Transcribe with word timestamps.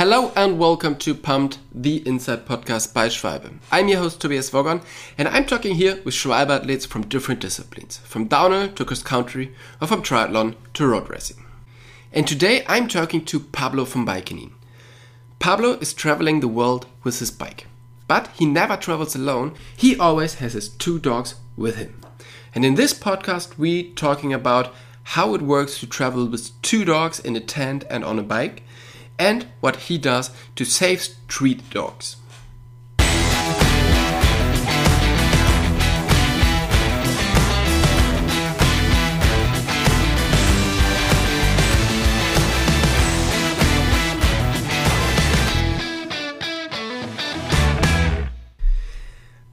Hello 0.00 0.32
and 0.34 0.58
welcome 0.58 0.96
to 0.96 1.14
Pumped, 1.14 1.58
the 1.74 1.96
Inside 2.08 2.46
Podcast 2.46 2.94
by 2.94 3.08
Schwalbe. 3.08 3.58
I'm 3.70 3.86
your 3.88 3.98
host 3.98 4.18
Tobias 4.18 4.48
Wogon 4.48 4.82
and 5.18 5.28
I'm 5.28 5.44
talking 5.44 5.74
here 5.74 6.00
with 6.06 6.14
Schwalbe 6.14 6.48
athletes 6.48 6.86
from 6.86 7.06
different 7.06 7.42
disciplines, 7.42 7.98
from 7.98 8.24
downhill 8.24 8.68
to 8.68 8.86
cross 8.86 9.02
country 9.02 9.54
or 9.78 9.86
from 9.86 10.02
triathlon 10.02 10.54
to 10.72 10.86
road 10.86 11.10
racing. 11.10 11.44
And 12.14 12.26
today 12.26 12.64
I'm 12.66 12.88
talking 12.88 13.26
to 13.26 13.40
Pablo 13.40 13.84
from 13.84 14.06
Bikecanine. 14.06 14.52
Pablo 15.38 15.72
is 15.72 15.92
traveling 15.92 16.40
the 16.40 16.48
world 16.48 16.86
with 17.04 17.18
his 17.18 17.30
bike, 17.30 17.66
but 18.08 18.28
he 18.28 18.46
never 18.46 18.78
travels 18.78 19.14
alone. 19.14 19.54
He 19.76 19.98
always 19.98 20.36
has 20.36 20.54
his 20.54 20.70
two 20.70 20.98
dogs 20.98 21.34
with 21.58 21.76
him. 21.76 22.00
And 22.54 22.64
in 22.64 22.76
this 22.76 22.94
podcast 22.94 23.58
we 23.58 23.90
talking 23.90 24.32
about 24.32 24.72
how 25.02 25.34
it 25.34 25.42
works 25.42 25.78
to 25.80 25.86
travel 25.86 26.26
with 26.26 26.52
two 26.62 26.86
dogs 26.86 27.20
in 27.20 27.36
a 27.36 27.40
tent 27.40 27.84
and 27.90 28.02
on 28.02 28.18
a 28.18 28.22
bike 28.22 28.62
and 29.20 29.46
what 29.60 29.76
he 29.76 29.98
does 29.98 30.30
to 30.56 30.64
save 30.64 31.02
street 31.02 31.60
dogs. 31.68 32.16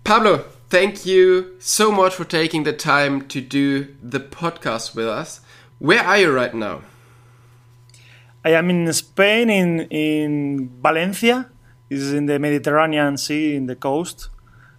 Pablo, 0.06 0.46
thank 0.70 1.06
you 1.06 1.58
so 1.60 1.92
much 1.92 2.16
for 2.16 2.24
taking 2.24 2.64
the 2.64 2.72
time 2.72 3.28
to 3.28 3.42
do 3.42 3.94
the 4.02 4.22
podcast 4.22 4.96
with 4.96 5.06
us. 5.06 5.42
Where 5.80 6.02
are 6.02 6.18
you 6.18 6.32
right 6.32 6.54
now? 6.54 6.84
I 8.48 8.52
am 8.52 8.70
in 8.70 8.94
Spain, 8.94 9.50
in 9.50 9.82
in 9.92 10.70
Valencia. 10.82 11.50
It's 11.90 12.12
in 12.14 12.28
the 12.28 12.40
Mediterranean 12.40 13.18
Sea, 13.18 13.58
in 13.58 13.66
the 13.68 13.76
coast. 13.76 14.30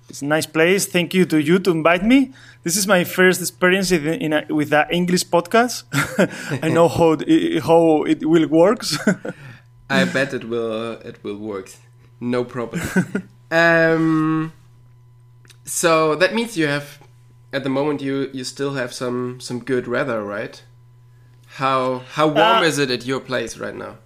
It's 0.09 0.23
a 0.23 0.25
nice 0.25 0.47
place. 0.47 0.87
Thank 0.87 1.13
you 1.13 1.27
to 1.27 1.37
you 1.37 1.59
to 1.59 1.71
invite 1.71 2.03
me. 2.03 2.33
This 2.63 2.79
is 2.79 2.87
my 2.87 3.05
first 3.05 3.43
experience 3.43 3.93
in, 3.93 4.07
in 4.07 4.33
a, 4.33 4.47
with 4.49 4.73
an 4.73 4.87
English 4.91 5.25
podcast. 5.29 5.85
I 6.65 6.69
know 6.71 6.89
how 6.89 7.17
it, 7.21 7.63
how 7.63 8.05
it 8.05 8.25
will 8.25 8.49
works. 8.49 8.97
I 9.91 10.05
bet 10.07 10.33
it 10.33 10.45
will 10.49 10.93
it 11.05 11.23
will 11.23 11.37
work. 11.37 11.69
No 12.21 12.45
problem. 12.45 12.81
um, 13.51 14.53
so 15.67 16.15
that 16.15 16.33
means 16.33 16.57
you 16.57 16.69
have 16.69 16.99
at 17.53 17.65
the 17.65 17.71
moment 17.79 18.01
you 18.01 18.31
you 18.33 18.45
still 18.45 18.75
have 18.81 18.95
some 18.95 19.41
some 19.41 19.59
good 19.61 19.87
weather, 19.87 20.25
right? 20.25 20.63
How 21.59 22.03
how 22.15 22.27
warm 22.29 22.63
Uh, 22.63 22.69
is 22.69 22.79
it 22.79 22.91
at 22.91 23.05
your 23.05 23.21
place 23.21 23.59
right 23.59 23.75
now? 23.75 23.97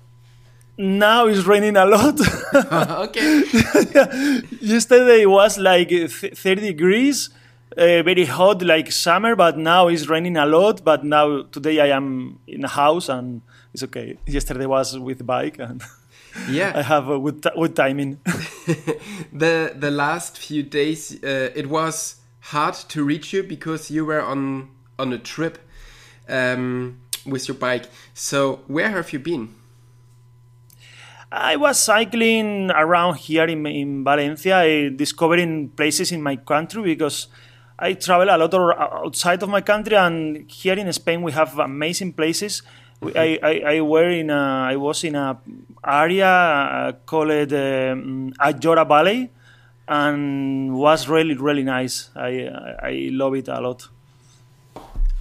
now 0.79 1.27
it's 1.27 1.45
raining 1.47 1.77
a 1.77 1.85
lot. 1.85 2.19
okay. 3.09 3.43
Yesterday 4.61 5.23
it 5.23 5.31
was 5.31 5.59
like 5.59 5.91
30 5.91 6.61
degrees, 6.63 7.29
uh, 7.77 8.03
very 8.03 8.25
hot, 8.25 8.63
like 8.63 8.91
summer, 8.91 9.37
but 9.37 9.59
now 9.59 9.89
it's 9.89 10.09
raining 10.09 10.37
a 10.39 10.47
lot. 10.47 10.83
But 10.83 11.05
now, 11.05 11.43
today 11.53 11.79
I 11.81 11.95
am 11.97 12.39
in 12.47 12.65
a 12.65 12.69
house 12.69 13.11
and 13.11 13.43
it's 13.75 13.83
okay. 13.83 14.17
Yesterday 14.27 14.67
was 14.67 14.99
with 14.99 15.25
bike 15.27 15.59
and 15.59 15.83
yeah, 16.49 16.73
I 16.75 16.83
have 16.83 17.11
a 17.11 17.19
good, 17.19 17.43
t- 17.43 17.51
good 17.55 17.77
timing. 17.77 18.19
the 19.33 19.75
the 19.79 19.91
last 19.91 20.39
few 20.39 20.63
days 20.63 21.23
uh, 21.23 21.51
it 21.55 21.69
was 21.69 22.17
hard 22.41 22.75
to 22.89 23.05
reach 23.05 23.35
you 23.35 23.43
because 23.43 23.91
you 23.91 24.07
were 24.07 24.23
on 24.23 24.71
on 24.99 25.13
a 25.13 25.19
trip 25.19 25.59
um, 26.29 26.97
with 27.27 27.49
your 27.49 27.57
bike. 27.57 27.87
So 28.15 28.61
where 28.67 28.91
have 28.91 29.13
you 29.13 29.19
been? 29.19 29.55
I 31.31 31.57
was 31.57 31.79
cycling 31.79 32.71
around 32.71 33.17
here 33.17 33.45
in, 33.45 33.67
in 33.67 34.05
Valencia, 34.05 34.59
uh, 34.59 34.91
discovering 34.95 35.71
places 35.71 36.13
in 36.13 36.23
my 36.23 36.37
country 36.37 36.83
because 36.83 37.29
I 37.79 37.95
travel 37.95 38.29
a 38.29 38.37
lot 38.37 38.53
outside 38.55 39.43
of 39.43 39.49
my 39.49 39.63
country, 39.63 39.97
and 39.97 40.45
here 40.51 40.75
in 40.75 40.93
Spain 40.93 41.23
we 41.23 41.33
have 41.33 41.59
amazing 41.59 42.13
places. 42.13 42.63
We- 43.01 43.15
I, 43.17 43.39
I, 43.43 43.63
I 43.77 43.81
were 43.81 44.11
in 44.11 44.29
a, 44.31 44.69
I 44.73 44.77
was 44.77 45.05
in 45.05 45.15
a 45.17 45.39
area 45.85 46.27
uh, 46.29 46.93
called 47.07 47.31
um, 47.53 48.33
Ayora 48.39 48.87
Valley, 48.87 49.31
and 49.89 50.75
was 50.77 51.09
really 51.09 51.35
really 51.35 51.65
nice. 51.65 52.11
I 52.15 52.47
I 52.83 53.09
love 53.11 53.35
it 53.35 53.49
a 53.49 53.59
lot. 53.61 53.89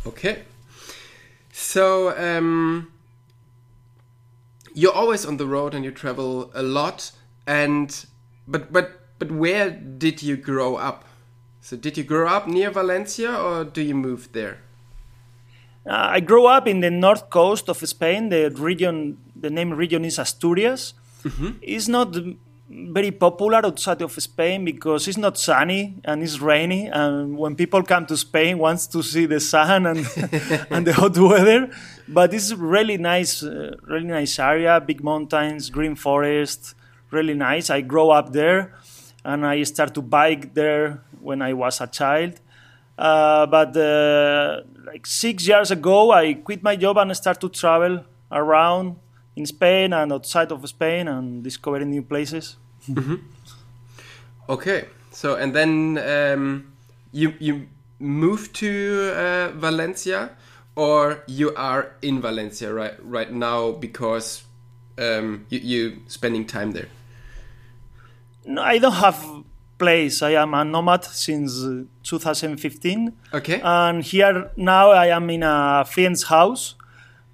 Okay. 0.06 0.44
So 1.62 2.18
um, 2.18 2.92
you're 4.74 4.92
always 4.92 5.26
on 5.26 5.38
the 5.38 5.46
road 5.46 5.76
and 5.76 5.86
you 5.86 5.92
travel 5.92 6.52
a 6.56 6.64
lot. 6.64 7.12
And 7.46 8.06
but 8.48 8.74
but 8.74 9.00
but 9.20 9.32
where 9.32 9.70
did 9.70 10.24
you 10.24 10.38
grow 10.38 10.76
up? 10.76 11.06
So 11.62 11.78
did 11.78 11.98
you 11.98 12.04
grow 12.04 12.28
up 12.28 12.48
near 12.48 12.72
Valencia 12.72 13.32
or 13.32 13.64
do 13.64 13.82
you 13.82 13.94
move 13.94 14.32
there? 14.34 14.58
Uh, 15.86 16.18
I 16.18 16.20
grew 16.20 16.48
up 16.48 16.68
in 16.68 16.80
the 16.80 16.90
north 16.90 17.30
coast 17.30 17.70
of 17.70 17.78
Spain. 17.78 18.30
The 18.30 18.50
region, 18.50 19.18
the 19.36 19.52
name 19.52 19.72
region 19.72 20.04
is 20.04 20.18
Asturias. 20.18 20.96
It's 21.62 21.88
not 21.88 22.18
very 22.72 23.12
popular 23.12 23.66
outside 23.66 24.02
of 24.02 24.12
Spain 24.14 24.64
because 24.64 25.08
it's 25.08 25.18
not 25.18 25.38
sunny 25.38 25.96
and 26.06 26.24
it's 26.24 26.40
rainy. 26.40 26.88
And 26.88 27.38
when 27.38 27.56
people 27.56 27.84
come 27.84 28.06
to 28.08 28.18
Spain, 28.18 28.58
wants 28.58 28.88
to 28.88 29.04
see 29.04 29.26
the 29.26 29.40
sun 29.40 29.86
and 29.86 30.00
and 30.70 30.88
the 30.88 30.94
hot 30.94 31.18
weather. 31.18 31.70
But 32.08 32.34
it's 32.34 32.54
really 32.54 32.98
nice, 32.98 33.44
uh, 33.44 33.76
really 33.84 34.08
nice 34.08 34.40
area. 34.40 34.80
Big 34.80 35.04
mountains, 35.04 35.70
green 35.70 35.96
forest, 35.96 36.76
really 37.12 37.34
nice. 37.34 37.70
I 37.70 37.82
grew 37.82 38.10
up 38.10 38.32
there, 38.32 38.74
and 39.24 39.46
I 39.46 39.64
started 39.64 39.96
to 39.96 40.02
bike 40.02 40.54
there 40.54 41.04
when 41.20 41.42
I 41.42 41.54
was 41.54 41.82
a 41.82 41.88
child. 41.88 42.40
Uh, 42.98 43.46
but 43.48 43.76
uh, 43.76 44.62
like 44.86 45.06
six 45.06 45.48
years 45.48 45.72
ago, 45.72 46.12
I 46.12 46.36
quit 46.36 46.64
my 46.64 46.76
job 46.76 46.98
and 46.98 47.16
started 47.16 47.42
to 47.42 47.50
travel 47.50 48.06
around 48.32 48.96
in 49.36 49.46
Spain 49.46 49.94
and 49.94 50.12
outside 50.12 50.52
of 50.52 50.68
Spain 50.68 51.08
and 51.08 51.44
discovering 51.44 51.90
new 51.90 52.02
places. 52.04 52.58
Okay. 54.50 54.86
So 55.12 55.36
and 55.36 55.54
then 55.54 55.98
um, 55.98 56.72
you 57.12 57.34
you 57.40 57.68
moved 58.00 58.56
to 58.56 59.14
uh, 59.16 59.52
Valencia 59.60 60.32
or 60.76 61.24
you 61.28 61.54
are 61.56 61.92
in 62.02 62.22
Valencia 62.22 62.74
right 62.74 62.96
right 63.04 63.32
now 63.32 63.72
because 63.72 64.44
um, 64.98 65.46
you 65.50 65.60
you 65.60 65.98
spending 66.08 66.46
time 66.46 66.72
there. 66.72 66.88
No, 68.46 68.62
I 68.62 68.80
don't 68.80 68.94
have 68.94 69.24
place. 69.78 70.22
I 70.22 70.32
am 70.32 70.54
a 70.54 70.64
nomad 70.64 71.04
since 71.06 71.64
uh, 71.64 71.84
2015, 72.04 73.12
Okay. 73.34 73.62
and 73.64 74.04
here 74.04 74.50
now 74.56 74.92
I 74.92 75.08
am 75.08 75.30
in 75.30 75.44
a 75.44 75.86
friend's 75.86 76.24
house, 76.24 76.76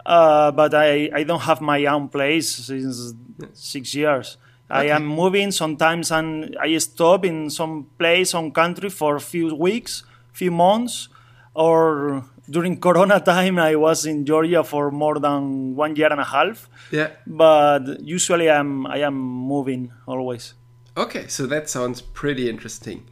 uh, 0.07 0.51
but 0.51 0.73
I, 0.73 1.09
I 1.13 1.23
don't 1.23 1.41
have 1.41 1.59
my 1.59 1.85
own 1.85 2.07
place 2.07 2.50
since 2.50 3.13
six 3.53 3.94
years. 3.94 4.38
I 4.69 4.88
am 4.88 5.06
moving 5.06 5.51
sometimes, 5.51 6.12
and 6.12 6.57
I 6.59 6.78
stop 6.78 7.23
in 7.23 7.50
some 7.50 7.88
place, 7.97 8.31
some 8.31 8.51
country 8.51 8.90
for 8.90 9.16
a 9.16 9.22
few 9.22 9.56
weeks, 9.56 10.03
few 10.34 10.51
months, 10.51 11.09
or 11.53 12.25
during 12.50 12.78
Corona 12.85 13.19
time 13.19 13.59
I 13.59 13.75
was 13.75 14.06
in 14.06 14.25
Georgia 14.25 14.63
for 14.63 14.91
more 14.91 15.19
than 15.19 15.75
one 15.75 15.96
year 15.96 16.12
and 16.12 16.19
a 16.19 16.25
half. 16.25 16.69
yeah. 16.91 17.09
But 17.25 18.01
usually 18.01 18.50
I'm 18.50 18.88
I 18.88 19.00
am 19.00 19.16
moving 19.16 19.91
always. 20.06 20.53
Okay, 20.97 21.28
so 21.28 21.46
that 21.47 21.69
sounds 21.69 22.01
pretty 22.01 22.50
interesting. 22.50 23.06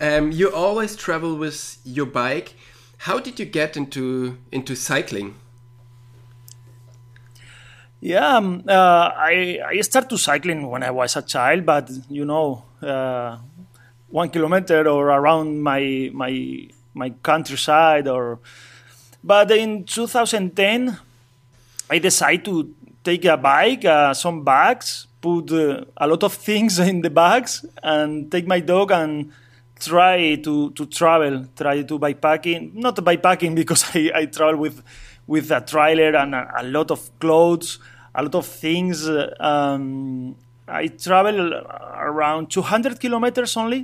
Um, 0.00 0.32
you 0.32 0.52
always 0.52 0.96
travel 0.96 1.36
with 1.36 1.78
your 1.84 2.06
bike. 2.06 2.54
How 2.98 3.18
did 3.18 3.38
you 3.38 3.46
get 3.46 3.76
into 3.76 4.36
into 4.52 4.74
cycling? 4.74 5.34
Yeah, 8.00 8.36
um, 8.38 8.64
uh, 8.66 9.12
I 9.14 9.60
I 9.60 9.80
started 9.82 10.16
cycling 10.16 10.66
when 10.70 10.82
I 10.82 10.90
was 10.90 11.16
a 11.16 11.22
child, 11.22 11.66
but 11.66 11.90
you 12.08 12.24
know, 12.24 12.64
uh, 12.80 13.36
one 14.08 14.30
kilometer 14.30 14.88
or 14.88 15.08
around 15.08 15.60
my 15.62 16.10
my 16.14 16.66
my 16.94 17.10
countryside, 17.22 18.08
or 18.08 18.38
but 19.22 19.50
in 19.50 19.84
2010, 19.84 20.96
I 21.90 21.98
decided 21.98 22.44
to 22.46 22.74
take 23.04 23.26
a 23.26 23.36
bike, 23.36 23.84
uh, 23.84 24.14
some 24.14 24.44
bags, 24.44 25.06
put 25.20 25.52
uh, 25.52 25.84
a 25.98 26.06
lot 26.08 26.22
of 26.22 26.32
things 26.32 26.78
in 26.90 27.02
the 27.02 27.10
bags, 27.10 27.66
and 27.82 28.30
take 28.32 28.46
my 28.46 28.60
dog 28.60 28.92
and 28.92 29.30
try 29.78 30.36
to, 30.36 30.70
to 30.72 30.86
travel, 30.86 31.46
try 31.56 31.82
to 31.82 31.98
bikepacking. 31.98 32.74
Not 32.74 32.96
bikepacking 32.96 33.54
because 33.60 33.84
I, 33.94 34.10
I 34.14 34.24
travel 34.26 34.56
with 34.56 34.82
with 35.32 35.46
a 35.52 35.60
trailer 35.72 36.12
and 36.22 36.34
a, 36.34 36.42
a 36.62 36.64
lot 36.76 36.88
of 36.90 37.00
clothes, 37.22 37.68
a 38.14 38.20
lot 38.26 38.34
of 38.42 38.46
things. 38.64 38.96
uh, 39.08 39.30
Um, 39.52 40.34
I 40.82 40.88
travel 41.06 41.38
around 42.10 42.42
200 42.50 42.98
kilometers 43.04 43.56
only, 43.62 43.80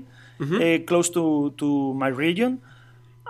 uh, 0.65 0.79
close 0.89 1.09
to, 1.17 1.25
to 1.61 1.69
my 2.03 2.09
region, 2.27 2.53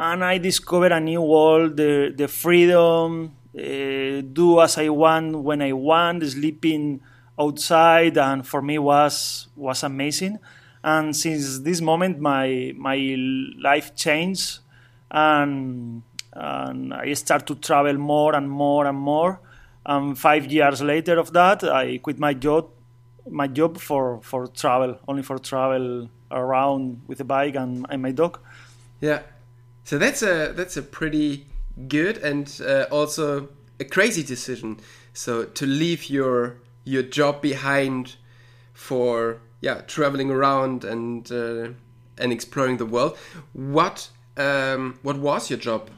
and 0.09 0.19
I 0.33 0.39
discovered 0.39 0.93
a 0.93 1.01
new 1.01 1.23
world, 1.35 1.77
the, 1.83 1.93
the 2.21 2.29
freedom, 2.29 3.09
uh, 3.57 4.21
do 4.39 4.61
as 4.61 4.77
I 4.79 4.89
want 5.03 5.29
when 5.49 5.61
I 5.63 5.73
want, 5.73 6.19
sleeping 6.25 7.01
outside, 7.39 8.17
and 8.19 8.39
for 8.51 8.61
me 8.63 8.77
was 8.79 9.49
was 9.57 9.83
amazing. 9.85 10.35
And 10.83 11.15
since 11.25 11.61
this 11.69 11.81
moment, 11.91 12.15
my 12.21 12.47
my 12.89 12.99
life 13.71 13.89
changed, 14.05 14.49
and 15.11 16.03
and 16.39 16.93
I 16.93 17.13
start 17.15 17.47
to 17.47 17.55
travel 17.55 17.95
more 17.95 18.35
and 18.35 18.51
more 18.51 18.87
and 18.87 18.99
more. 18.99 19.41
And 19.85 20.19
five 20.19 20.47
years 20.47 20.83
later 20.83 21.19
of 21.19 21.33
that, 21.33 21.65
I 21.65 21.99
quit 21.99 22.19
my 22.19 22.35
job 22.35 22.71
my 23.29 23.49
job 23.49 23.79
for 23.79 24.21
for 24.23 24.47
travel, 24.47 24.99
only 25.09 25.23
for 25.23 25.39
travel 25.39 26.09
around 26.31 27.03
with 27.07 27.21
a 27.21 27.25
bike 27.25 27.57
and, 27.57 27.87
and 27.89 28.03
my 28.03 28.13
dog. 28.13 28.39
Yeah, 29.01 29.23
so 29.85 29.99
that's 29.99 30.23
a 30.23 30.53
that's 30.53 30.77
a 30.77 30.83
pretty 30.83 31.47
good 31.89 32.19
and 32.19 32.61
uh, 32.65 32.87
also 32.91 33.49
a 33.81 33.85
crazy 33.85 34.23
decision. 34.23 34.79
So 35.13 35.45
to 35.45 35.67
leave 35.67 36.09
your 36.09 36.59
your 36.85 37.03
job 37.03 37.43
behind 37.43 38.17
for 38.73 39.41
yeah 39.61 39.81
traveling 39.87 40.31
around 40.31 40.85
and 40.85 41.31
uh, 41.33 41.69
and 42.19 42.33
exploring 42.33 42.77
the 42.77 42.87
world. 42.87 43.17
What 43.53 44.11
um, 44.37 44.99
what 45.03 45.19
was 45.19 45.51
your 45.51 45.59
job? 45.59 45.91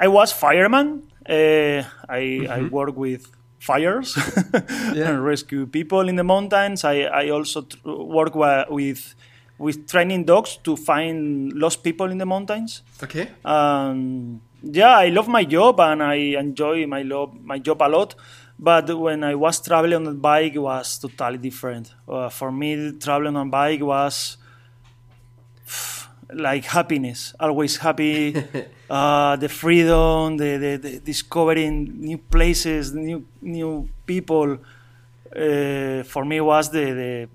I 0.00 0.08
was 0.08 0.32
fireman. 0.32 1.02
Uh, 1.28 1.34
I 1.34 1.34
mm 1.34 1.84
-hmm. 1.84 2.54
I 2.54 2.58
mm-hmm. 2.60 2.70
work 2.70 2.96
with 2.96 3.22
fires 3.58 4.16
yeah. 4.94 5.08
and 5.08 5.24
rescue 5.24 5.66
people 5.66 6.08
in 6.08 6.16
the 6.16 6.22
mountains. 6.22 6.84
I 6.84 6.96
I 7.22 7.30
also 7.30 7.66
work 7.84 8.34
with 8.70 9.14
with 9.58 9.86
training 9.86 10.24
dogs 10.24 10.56
to 10.62 10.76
find 10.76 11.52
lost 11.52 11.82
people 11.82 12.10
in 12.10 12.18
the 12.18 12.24
mountains. 12.24 12.82
Okay. 13.02 13.28
Um, 13.44 14.40
yeah, 14.62 14.96
I 14.98 15.10
love 15.10 15.28
my 15.28 15.44
job 15.44 15.80
and 15.80 16.02
I 16.02 16.38
enjoy 16.38 16.86
my 16.86 17.02
love 17.02 17.34
my 17.42 17.58
job 17.58 17.82
a 17.82 17.88
lot. 17.88 18.14
But 18.58 18.90
when 18.90 19.22
I 19.22 19.34
was 19.34 19.60
traveling 19.60 20.06
on 20.06 20.06
a 20.06 20.14
bike, 20.14 20.54
it 20.54 20.58
was 20.58 20.98
totally 20.98 21.38
different. 21.38 21.94
Uh, 22.08 22.28
for 22.28 22.50
me, 22.50 22.92
traveling 22.98 23.36
on 23.36 23.46
a 23.46 23.50
bike 23.50 23.84
was 23.84 24.36
like 26.32 26.64
happiness, 26.64 27.34
always 27.40 27.76
happy. 27.76 28.34
uh, 28.90 29.36
the 29.36 29.48
freedom, 29.48 30.36
the, 30.36 30.56
the, 30.56 30.76
the, 30.76 30.98
discovering 31.00 32.00
new 32.00 32.18
places, 32.18 32.92
new 32.92 33.26
new 33.40 33.88
people. 34.06 34.58
Uh, 35.34 36.02
for 36.04 36.24
me, 36.24 36.40
was 36.40 36.70
the, 36.70 36.84
the 36.92 37.28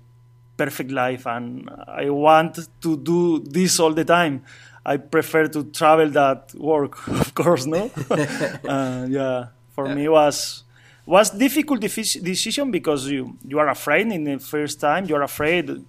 perfect 0.56 0.90
life, 0.90 1.26
and 1.26 1.70
I 1.86 2.10
want 2.10 2.58
to 2.82 2.96
do 2.96 3.38
this 3.40 3.78
all 3.78 3.92
the 3.92 4.04
time. 4.04 4.42
I 4.86 4.98
prefer 4.98 5.46
to 5.48 5.64
travel 5.64 6.10
that 6.10 6.52
work, 6.54 7.08
of 7.20 7.34
course, 7.34 7.66
no. 7.66 7.90
uh, 8.10 9.06
yeah, 9.08 9.46
for 9.74 9.86
yeah. 9.88 9.94
me 9.94 10.08
was 10.08 10.64
was 11.06 11.30
difficult 11.30 11.80
decision 11.80 12.70
because 12.70 13.08
you 13.08 13.36
you 13.46 13.58
are 13.58 13.68
afraid 13.68 14.08
in 14.08 14.24
the 14.24 14.38
first 14.38 14.80
time. 14.80 15.06
You 15.06 15.16
are 15.16 15.22
afraid. 15.22 15.84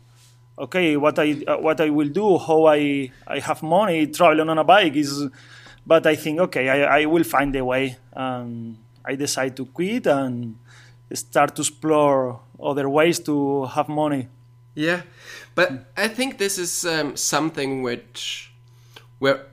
Okay, 0.57 0.95
what 0.95 1.19
I 1.19 1.43
uh, 1.47 1.57
what 1.57 1.81
I 1.81 1.89
will 1.89 2.07
do, 2.07 2.37
how 2.37 2.67
I 2.67 3.11
I 3.27 3.39
have 3.39 3.61
money 3.61 4.07
traveling 4.07 4.49
on 4.49 4.57
a 4.57 4.63
bike 4.63 4.95
is, 4.95 5.27
but 5.85 6.07
I 6.07 6.15
think 6.15 6.39
okay, 6.39 6.69
I, 6.69 7.01
I 7.01 7.05
will 7.05 7.25
find 7.25 7.55
a 7.55 7.65
way. 7.65 7.97
And 8.13 8.77
I 9.03 9.15
decide 9.15 9.55
to 9.57 9.65
quit 9.65 10.07
and 10.07 10.57
start 11.13 11.55
to 11.55 11.61
explore 11.61 12.39
other 12.61 12.89
ways 12.89 13.19
to 13.19 13.65
have 13.65 13.89
money. 13.89 14.29
Yeah, 14.73 15.01
but 15.55 15.91
I 15.95 16.07
think 16.07 16.37
this 16.37 16.57
is 16.57 16.85
um, 16.85 17.15
something 17.15 17.81
which 17.81 18.51
where 19.19 19.45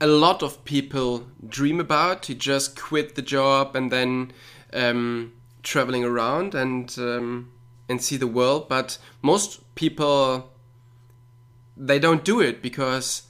a 0.00 0.06
lot 0.06 0.42
of 0.42 0.64
people 0.64 1.26
dream 1.48 1.80
about 1.80 2.22
to 2.24 2.34
just 2.34 2.80
quit 2.80 3.14
the 3.14 3.22
job 3.22 3.76
and 3.76 3.90
then 3.90 4.32
um, 4.72 5.32
traveling 5.62 6.04
around 6.04 6.54
and 6.54 6.94
um, 6.98 7.52
and 7.88 8.02
see 8.02 8.16
the 8.16 8.26
world. 8.26 8.68
But 8.68 8.98
most 9.22 9.60
people 9.74 10.50
they 11.76 11.98
don't 11.98 12.24
do 12.24 12.40
it 12.40 12.62
because 12.62 13.22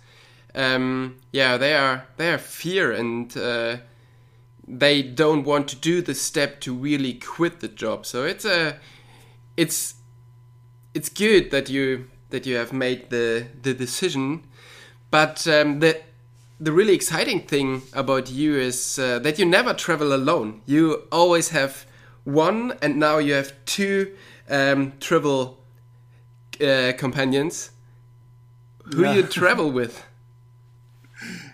um, 0.55 1.17
yeah 1.33 1.57
they 1.57 1.75
are 1.75 2.07
they 2.17 2.33
are 2.33 2.39
fear 2.39 2.93
and 2.93 3.37
uh, 3.37 3.77
they 4.67 5.03
don't 5.03 5.45
want 5.45 5.69
to 5.69 5.77
do 5.77 6.01
the 6.01 6.15
step 6.15 6.61
to 6.61 6.75
really 6.75 7.15
quit 7.15 7.61
the 7.61 7.69
job. 7.69 8.07
So 8.07 8.25
it's 8.25 8.45
a 8.45 8.79
it's 9.57 9.95
it's 10.95 11.09
good 11.09 11.51
that 11.51 11.69
you 11.69 12.09
that 12.31 12.47
you 12.47 12.57
have 12.57 12.73
made 12.73 13.11
the 13.11 13.47
the 13.63 13.75
decision, 13.75 14.45
but 15.11 15.47
um, 15.47 15.81
the 15.81 16.01
the 16.61 16.73
really 16.73 16.95
exciting 16.95 17.41
thing 17.41 17.83
about 17.93 18.31
you 18.31 18.57
is 18.57 18.99
uh, 18.99 19.19
that 19.21 19.39
you 19.39 19.45
never 19.45 19.75
travel 19.75 20.13
alone. 20.15 20.63
You 20.67 21.07
always 21.13 21.51
have 21.51 21.87
one, 22.25 22.75
and 22.81 22.97
now 22.97 23.19
you 23.19 23.35
have 23.35 23.53
two 23.67 24.15
um, 24.49 24.93
travel 25.01 25.64
uh, 26.61 26.93
companions. 26.97 27.71
Who 28.95 29.03
yeah. 29.03 29.15
you 29.15 29.23
travel 29.23 29.71
with? 29.79 30.05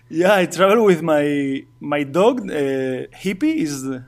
Yeah, 0.08 0.34
I 0.34 0.46
travel 0.46 0.84
with 0.84 1.02
my 1.02 1.64
my 1.78 2.02
dog. 2.02 2.40
Uh, 2.40 3.06
Hippie 3.14 3.56
is 3.56 3.82
the, 3.82 4.04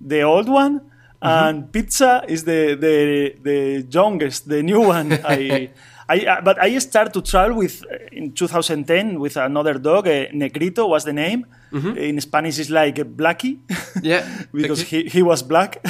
the 0.00 0.22
old 0.22 0.48
one, 0.48 0.80
mm-hmm. 0.80 1.26
and 1.28 1.72
Pizza 1.72 2.24
is 2.26 2.44
the 2.44 2.74
the 2.74 3.36
the 3.42 3.86
youngest, 3.90 4.48
the 4.48 4.62
new 4.62 4.80
one. 4.80 5.12
I, 5.24 5.70
I 6.08 6.18
uh, 6.20 6.40
but 6.40 6.58
I 6.58 6.78
started 6.78 7.12
to 7.12 7.20
travel 7.20 7.58
with 7.58 7.84
uh, 7.84 7.96
in 8.12 8.32
2010 8.32 9.20
with 9.20 9.36
another 9.36 9.74
dog. 9.74 10.08
Uh, 10.08 10.24
Negrito 10.32 10.86
was 10.86 11.04
the 11.04 11.12
name. 11.12 11.44
Mm-hmm. 11.70 11.98
In 11.98 12.20
Spanish, 12.22 12.58
it's 12.58 12.70
like 12.70 12.96
Blackie. 12.96 13.58
Yeah, 14.02 14.26
because 14.54 14.82
okay. 14.82 15.02
he 15.02 15.08
he 15.08 15.22
was 15.22 15.42
black. 15.42 15.84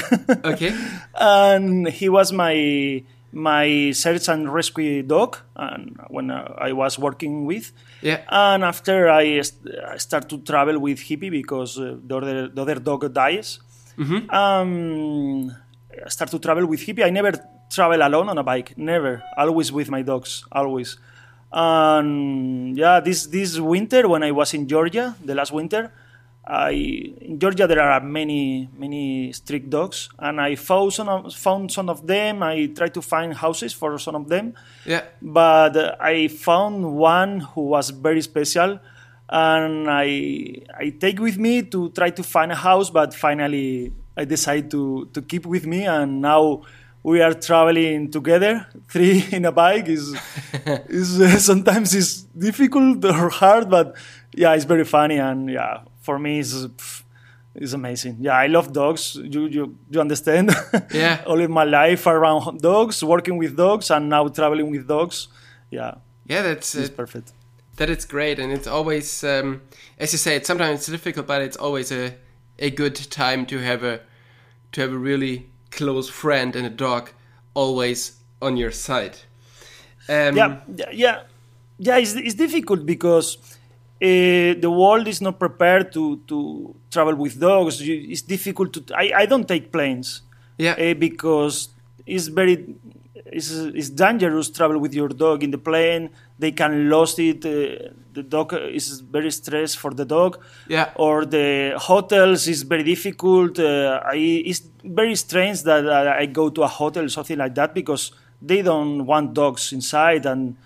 okay, 0.44 0.74
and 1.14 1.86
he 1.86 2.08
was 2.08 2.32
my 2.32 3.04
my 3.32 3.90
search 3.92 4.28
and 4.28 4.52
rescue 4.52 5.02
dog 5.02 5.38
and 5.56 5.98
when 6.08 6.30
uh, 6.30 6.54
I 6.58 6.72
was 6.72 6.98
working 6.98 7.46
with. 7.46 7.72
Yeah. 8.02 8.20
And 8.28 8.62
after 8.62 9.08
I, 9.08 9.40
st- 9.40 9.74
I 9.88 9.96
start 9.96 10.28
to 10.28 10.38
travel 10.38 10.78
with 10.78 10.98
Hippie 10.98 11.30
because 11.30 11.78
uh, 11.78 11.96
the, 12.04 12.16
other, 12.16 12.48
the 12.48 12.62
other 12.62 12.78
dog 12.78 13.12
dies. 13.12 13.60
Mm-hmm. 13.98 14.30
Um, 14.30 15.50
I 16.04 16.08
start 16.08 16.30
to 16.30 16.38
travel 16.38 16.66
with 16.66 16.80
Hippie. 16.80 17.04
I 17.04 17.10
never 17.10 17.32
travel 17.70 18.02
alone 18.02 18.28
on 18.28 18.38
a 18.38 18.42
bike. 18.42 18.76
Never. 18.76 19.22
Always 19.36 19.72
with 19.72 19.90
my 19.90 20.02
dogs. 20.02 20.44
Always. 20.52 20.98
And 21.52 22.76
yeah, 22.76 23.00
this 23.00 23.26
this 23.26 23.58
winter 23.58 24.08
when 24.08 24.22
I 24.22 24.30
was 24.30 24.54
in 24.54 24.66
Georgia, 24.66 25.14
the 25.22 25.34
last 25.34 25.52
winter, 25.52 25.92
I 26.44 26.72
in 27.20 27.38
Georgia 27.38 27.68
there 27.68 27.80
are 27.80 28.00
many 28.00 28.68
many 28.76 29.32
street 29.32 29.70
dogs, 29.70 30.08
and 30.18 30.40
I 30.40 30.56
found 30.56 30.92
some 30.92 31.08
of, 31.08 31.34
found 31.34 31.70
some 31.70 31.88
of 31.88 32.06
them. 32.06 32.42
I 32.42 32.66
tried 32.66 32.94
to 32.94 33.02
find 33.02 33.32
houses 33.32 33.72
for 33.72 33.96
some 33.98 34.16
of 34.16 34.28
them. 34.28 34.54
Yeah. 34.84 35.04
But 35.20 35.76
uh, 35.76 35.96
I 36.00 36.26
found 36.26 36.96
one 36.96 37.40
who 37.40 37.62
was 37.70 37.90
very 37.90 38.22
special, 38.22 38.80
and 39.28 39.86
I 39.88 40.62
I 40.76 40.90
take 40.98 41.20
with 41.20 41.38
me 41.38 41.62
to 41.62 41.90
try 41.90 42.10
to 42.10 42.22
find 42.24 42.50
a 42.50 42.56
house. 42.56 42.90
But 42.90 43.14
finally, 43.14 43.92
I 44.16 44.24
decide 44.24 44.68
to 44.72 45.08
to 45.14 45.22
keep 45.22 45.46
with 45.46 45.64
me, 45.64 45.86
and 45.86 46.20
now 46.20 46.62
we 47.04 47.22
are 47.22 47.34
traveling 47.34 48.10
together. 48.10 48.66
Three 48.88 49.22
in 49.30 49.44
a 49.44 49.52
bike 49.52 49.86
is 49.86 50.10
is 50.90 51.20
uh, 51.20 51.38
sometimes 51.38 51.94
is 51.94 52.24
difficult 52.36 53.04
or 53.04 53.30
hard, 53.30 53.70
but 53.70 53.94
yeah, 54.34 54.54
it's 54.54 54.64
very 54.64 54.84
funny 54.84 55.18
and 55.18 55.48
yeah 55.48 55.86
for 56.02 56.18
me 56.18 56.38
is 56.38 56.68
is 57.54 57.74
amazing. 57.74 58.16
Yeah, 58.20 58.36
I 58.44 58.46
love 58.48 58.72
dogs. 58.72 59.14
You 59.16 59.46
you 59.46 59.76
you 59.90 60.00
understand? 60.00 60.50
Yeah. 60.94 61.22
All 61.26 61.40
of 61.40 61.50
my 61.50 61.64
life 61.64 62.06
around 62.06 62.60
dogs, 62.60 63.02
working 63.02 63.38
with 63.38 63.56
dogs, 63.56 63.90
and 63.90 64.08
now 64.08 64.28
traveling 64.28 64.70
with 64.70 64.86
dogs. 64.86 65.28
Yeah. 65.70 65.94
Yeah, 66.26 66.42
that's 66.42 66.74
it's 66.74 66.90
uh, 66.90 66.94
perfect. 66.96 67.32
That 67.76 67.88
is 67.90 68.04
great, 68.04 68.38
and 68.38 68.52
it's 68.52 68.66
always, 68.66 69.24
um, 69.24 69.62
as 69.98 70.12
you 70.12 70.18
say, 70.18 70.36
it's 70.36 70.46
sometimes 70.46 70.78
it's 70.78 70.88
difficult, 70.88 71.26
but 71.26 71.42
it's 71.42 71.56
always 71.56 71.90
a 71.92 72.14
a 72.58 72.70
good 72.70 72.94
time 73.10 73.46
to 73.46 73.58
have 73.58 73.82
a 73.82 74.00
to 74.72 74.80
have 74.80 74.92
a 74.92 74.98
really 74.98 75.46
close 75.70 76.08
friend 76.10 76.56
and 76.56 76.66
a 76.66 76.70
dog 76.70 77.10
always 77.54 78.12
on 78.40 78.56
your 78.56 78.70
side. 78.70 79.16
Um, 80.08 80.36
yeah, 80.36 80.60
yeah, 80.92 81.22
yeah. 81.78 81.98
It's, 81.98 82.14
it's 82.14 82.34
difficult 82.34 82.84
because 82.86 83.38
uh, 84.02 84.54
the 84.60 84.70
world 84.70 85.06
is 85.06 85.20
not 85.20 85.38
prepared 85.38 85.92
to, 85.92 86.20
to 86.26 86.74
travel 86.90 87.14
with 87.14 87.38
dogs. 87.38 87.80
It's 87.80 88.22
difficult 88.22 88.72
to. 88.72 88.96
I, 88.96 89.12
I 89.22 89.26
don't 89.26 89.46
take 89.46 89.70
planes. 89.70 90.22
Yeah. 90.58 90.72
Uh, 90.72 90.94
because 90.94 91.68
it's 92.04 92.26
very 92.26 92.74
it's, 93.26 93.50
it's 93.50 93.90
dangerous 93.90 94.50
travel 94.50 94.78
with 94.78 94.92
your 94.92 95.08
dog 95.08 95.44
in 95.44 95.50
the 95.52 95.58
plane. 95.58 96.10
They 96.38 96.52
can 96.52 96.90
lose 96.90 97.18
it. 97.18 97.46
Uh, 97.46 97.90
the 98.12 98.22
dog 98.22 98.54
is 98.54 99.00
very 99.00 99.30
stressed 99.30 99.78
for 99.78 99.92
the 99.92 100.04
dog. 100.04 100.38
Yeah. 100.68 100.90
Or 100.96 101.24
the 101.24 101.74
hotels 101.76 102.48
is 102.48 102.62
very 102.62 102.82
difficult. 102.82 103.58
Uh, 103.58 104.00
I, 104.04 104.16
it's 104.16 104.62
very 104.84 105.14
strange 105.14 105.62
that 105.62 105.86
I 105.88 106.26
go 106.26 106.50
to 106.50 106.62
a 106.62 106.68
hotel 106.68 107.08
something 107.08 107.38
like 107.38 107.54
that 107.54 107.72
because 107.72 108.12
they 108.40 108.62
don't 108.62 109.06
want 109.06 109.34
dogs 109.34 109.72
inside 109.72 110.26
and 110.26 110.56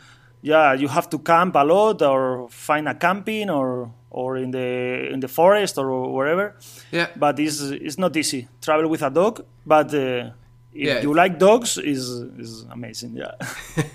yeah, 0.53 0.73
you 0.81 0.89
have 0.89 1.09
to 1.11 1.19
camp 1.19 1.55
a 1.57 1.65
lot 1.65 2.03
or 2.03 2.49
find 2.51 2.89
a 2.89 2.95
camping 2.95 3.51
or 3.51 3.91
or 4.11 4.37
in 4.39 4.51
the 4.53 4.69
in 5.13 5.21
the 5.21 5.29
forest 5.29 5.79
or 5.79 5.87
wherever. 6.17 6.55
Yeah. 6.93 7.07
But 7.17 7.39
it's 7.39 7.61
it's 7.61 7.99
not 7.99 8.17
easy 8.17 8.49
travel 8.61 8.89
with 8.89 9.03
a 9.03 9.11
dog. 9.11 9.41
But 9.67 9.93
uh, 9.95 10.31
if 10.73 10.87
Yeah. 10.87 11.03
you 11.03 11.15
like 11.15 11.39
dogs, 11.39 11.79
is 11.79 12.09
is 12.39 12.67
amazing. 12.71 13.17
Yeah. 13.17 13.35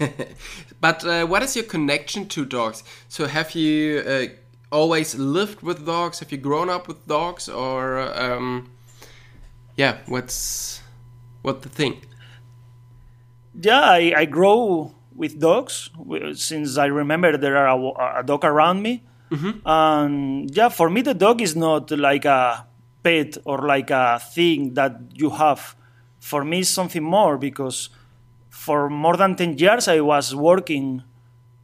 but 0.82 1.04
uh, 1.06 1.26
what 1.32 1.42
is 1.44 1.56
your 1.56 1.66
connection 1.66 2.28
to 2.28 2.46
dogs? 2.46 2.84
So 3.08 3.28
have 3.28 3.50
you 3.56 4.02
uh, 4.06 4.26
always 4.72 5.16
lived 5.16 5.62
with 5.62 5.86
dogs? 5.86 6.20
Have 6.20 6.32
you 6.32 6.42
grown 6.42 6.70
up 6.70 6.88
with 6.88 6.98
dogs, 7.08 7.50
or 7.50 8.00
um, 8.24 8.70
yeah, 9.78 9.94
what's 10.08 10.82
what 11.44 11.62
the 11.62 11.70
thing? 11.70 11.94
yeah, 13.62 13.82
I, 13.82 14.14
I 14.18 14.26
grow 14.26 14.92
with 15.16 15.40
dogs 15.40 15.90
since 16.34 16.78
I 16.78 16.86
remember 16.86 17.38
there 17.38 17.58
are 17.58 17.68
a, 17.68 18.20
a 18.20 18.24
dog 18.24 18.46
around 18.46 18.82
me. 18.82 19.04
Mm-hmm. 19.32 19.60
And 19.66 20.56
yeah, 20.56 20.70
for 20.70 20.90
me, 20.90 21.02
the 21.02 21.14
dog 21.14 21.42
is 21.42 21.56
not 21.56 21.92
like 21.92 22.26
a 22.26 22.66
pet 23.04 23.38
or 23.46 23.60
like 23.60 23.90
a 23.90 24.20
thing 24.20 24.74
that 24.74 25.00
you 25.14 25.30
have. 25.32 25.76
For 26.20 26.44
me, 26.44 26.60
it's 26.60 26.70
something 26.70 27.04
more 27.04 27.38
because 27.38 27.90
for 28.50 28.90
more 28.90 29.18
than 29.18 29.36
10 29.36 29.58
years, 29.58 29.88
I 29.88 30.02
was 30.02 30.36
working 30.36 31.04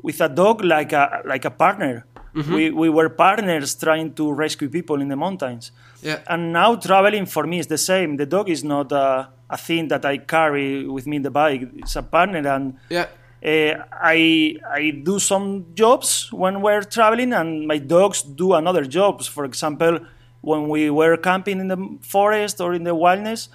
with 0.01 0.21
a 0.21 0.29
dog 0.29 0.63
like 0.63 0.93
a, 0.93 1.21
like 1.25 1.45
a 1.45 1.51
partner. 1.51 2.05
Mm-hmm. 2.33 2.53
We, 2.53 2.69
we 2.69 2.89
were 2.89 3.09
partners 3.09 3.75
trying 3.75 4.13
to 4.13 4.31
rescue 4.31 4.69
people 4.69 5.01
in 5.01 5.07
the 5.09 5.15
mountains. 5.15 5.71
Yeah. 6.01 6.19
And 6.27 6.53
now 6.53 6.75
traveling 6.75 7.25
for 7.25 7.45
me 7.47 7.59
is 7.59 7.67
the 7.67 7.77
same. 7.77 8.17
The 8.17 8.25
dog 8.25 8.49
is 8.49 8.63
not 8.63 8.91
a, 8.91 9.29
a 9.49 9.57
thing 9.57 9.87
that 9.89 10.05
I 10.05 10.17
carry 10.19 10.87
with 10.87 11.07
me 11.07 11.17
in 11.17 11.23
the 11.23 11.31
bike. 11.31 11.69
It's 11.75 11.95
a 11.95 12.03
partner, 12.03 12.47
and 12.47 12.77
Yeah. 12.89 13.07
Uh, 13.45 13.73
I 13.91 14.57
I 14.69 14.91
do 15.03 15.19
some 15.19 15.65
jobs 15.75 16.29
when 16.31 16.61
we're 16.61 16.83
traveling, 16.83 17.33
and 17.33 17.67
my 17.67 17.77
dogs 17.77 18.21
do 18.23 18.53
another 18.53 18.85
jobs. 18.85 19.27
For 19.27 19.45
example, 19.45 19.99
when 20.41 20.69
we 20.69 20.89
were 20.89 21.17
camping 21.17 21.59
in 21.59 21.67
the 21.67 21.97
forest 22.01 22.59
or 22.61 22.73
in 22.73 22.83
the 22.83 22.95
wilderness, 22.95 23.49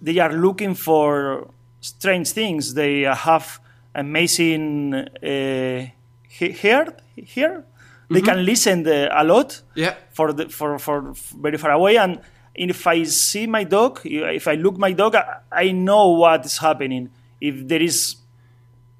they 0.00 0.18
are 0.18 0.32
looking 0.32 0.74
for 0.74 1.48
strange 1.80 2.30
things. 2.30 2.74
They 2.74 3.02
have 3.02 3.60
amazing 3.94 4.94
uh, 4.94 5.86
hear 6.28 6.86
here. 7.16 7.64
They 8.10 8.22
can 8.22 8.42
listen 8.46 8.84
the, 8.84 9.08
a 9.12 9.22
lot 9.22 9.60
Yeah. 9.74 9.94
for 10.12 10.32
the 10.32 10.48
for, 10.48 10.78
for 10.78 11.12
very 11.42 11.58
far 11.58 11.72
away 11.72 11.96
and 11.96 12.20
if 12.54 12.86
i 12.86 13.04
see 13.04 13.46
my 13.46 13.64
dog 13.64 14.00
if 14.04 14.48
i 14.48 14.54
look 14.54 14.78
my 14.78 14.92
dog 14.92 15.14
I 15.52 15.70
know 15.72 16.08
what 16.22 16.44
is 16.46 16.56
happening 16.58 17.10
if 17.40 17.68
there 17.68 17.82
is 17.82 18.16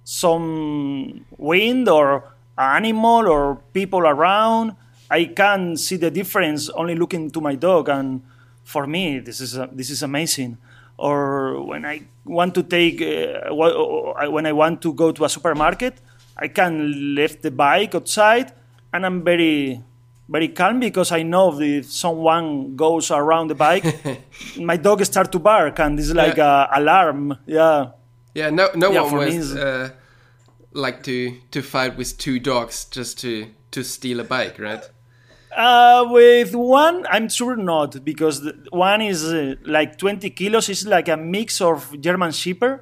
some 0.08 1.26
wind 1.36 1.86
or 1.86 2.24
animal 2.56 3.28
or 3.28 3.56
people 3.74 4.00
around 4.00 4.74
i 5.10 5.26
can 5.26 5.76
see 5.76 5.96
the 5.96 6.10
difference 6.10 6.70
only 6.70 6.94
looking 6.94 7.30
to 7.30 7.42
my 7.42 7.54
dog. 7.54 7.90
And 7.90 8.22
for 8.64 8.86
me 8.86 9.18
this 9.18 9.38
is 9.42 9.58
a, 9.58 9.68
this 9.70 9.90
is 9.90 10.02
amazing. 10.02 10.56
Or 10.96 11.62
when 11.62 11.84
i 11.84 12.08
want 12.24 12.54
to 12.54 12.62
take 12.62 13.02
uh, 13.02 13.52
when 13.52 14.46
i 14.46 14.52
want 14.52 14.80
to 14.80 14.94
go 14.94 15.12
to 15.12 15.24
a 15.24 15.28
supermarket 15.28 16.00
i 16.36 16.48
can 16.48 17.14
leave 17.14 17.42
the 17.42 17.50
bike 17.50 17.94
outside 17.94 18.52
and 18.92 19.04
i'm 19.06 19.22
very 19.22 19.84
very 20.28 20.48
calm 20.48 20.80
because 20.80 21.10
I 21.10 21.22
know 21.22 21.58
if 21.60 21.90
someone 21.90 22.76
goes 22.76 23.10
around 23.10 23.48
the 23.48 23.54
bike, 23.54 23.84
my 24.60 24.76
dog 24.76 25.02
start 25.04 25.32
to 25.32 25.38
bark 25.38 25.80
and 25.80 25.98
it's 25.98 26.10
like 26.10 26.36
a 26.36 26.68
alarm. 26.74 27.38
Yeah, 27.46 27.92
Yeah. 28.34 28.50
No. 28.50 28.68
No 28.74 28.92
Yeah, 28.92 29.02
one 29.02 29.14
was 29.16 29.54
uh, 29.54 29.90
like 30.72 31.02
to 31.04 31.36
to 31.50 31.62
fight 31.62 31.96
with 31.96 32.18
two 32.18 32.38
dogs 32.38 32.84
just 32.86 33.18
to 33.20 33.46
to 33.70 33.82
steal 33.82 34.20
a 34.20 34.24
bike, 34.24 34.58
right? 34.58 34.84
uh, 35.56 36.04
with 36.10 36.54
one 36.54 37.04
I'm 37.10 37.28
sure 37.28 37.56
not 37.56 38.04
because 38.04 38.42
the, 38.42 38.52
one 38.70 39.02
is 39.02 39.24
uh, 39.24 39.54
like 39.64 39.98
20 39.98 40.30
kilos. 40.30 40.68
It's 40.68 40.86
like 40.86 41.08
a 41.08 41.16
mix 41.16 41.60
of 41.60 42.00
German 42.00 42.32
Shepherd. 42.32 42.80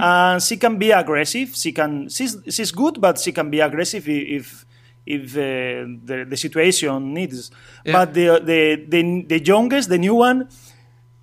And 0.00 0.40
she 0.40 0.58
can 0.58 0.78
be 0.78 0.92
aggressive. 0.92 1.56
She 1.56 1.72
can. 1.72 2.08
She's, 2.08 2.36
she's 2.48 2.70
good, 2.70 3.00
but 3.00 3.18
she 3.18 3.32
can 3.32 3.50
be 3.50 3.58
aggressive 3.58 4.08
if 4.08 4.64
if 5.04 5.34
uh, 5.36 5.40
the, 6.04 6.24
the 6.28 6.36
situation 6.36 7.12
needs. 7.12 7.50
Yeah. 7.84 7.92
But 7.92 8.14
the, 8.14 8.26
the 8.44 8.86
the 8.88 9.24
the 9.26 9.40
youngest, 9.42 9.88
the 9.88 9.98
new 9.98 10.14
one, 10.14 10.48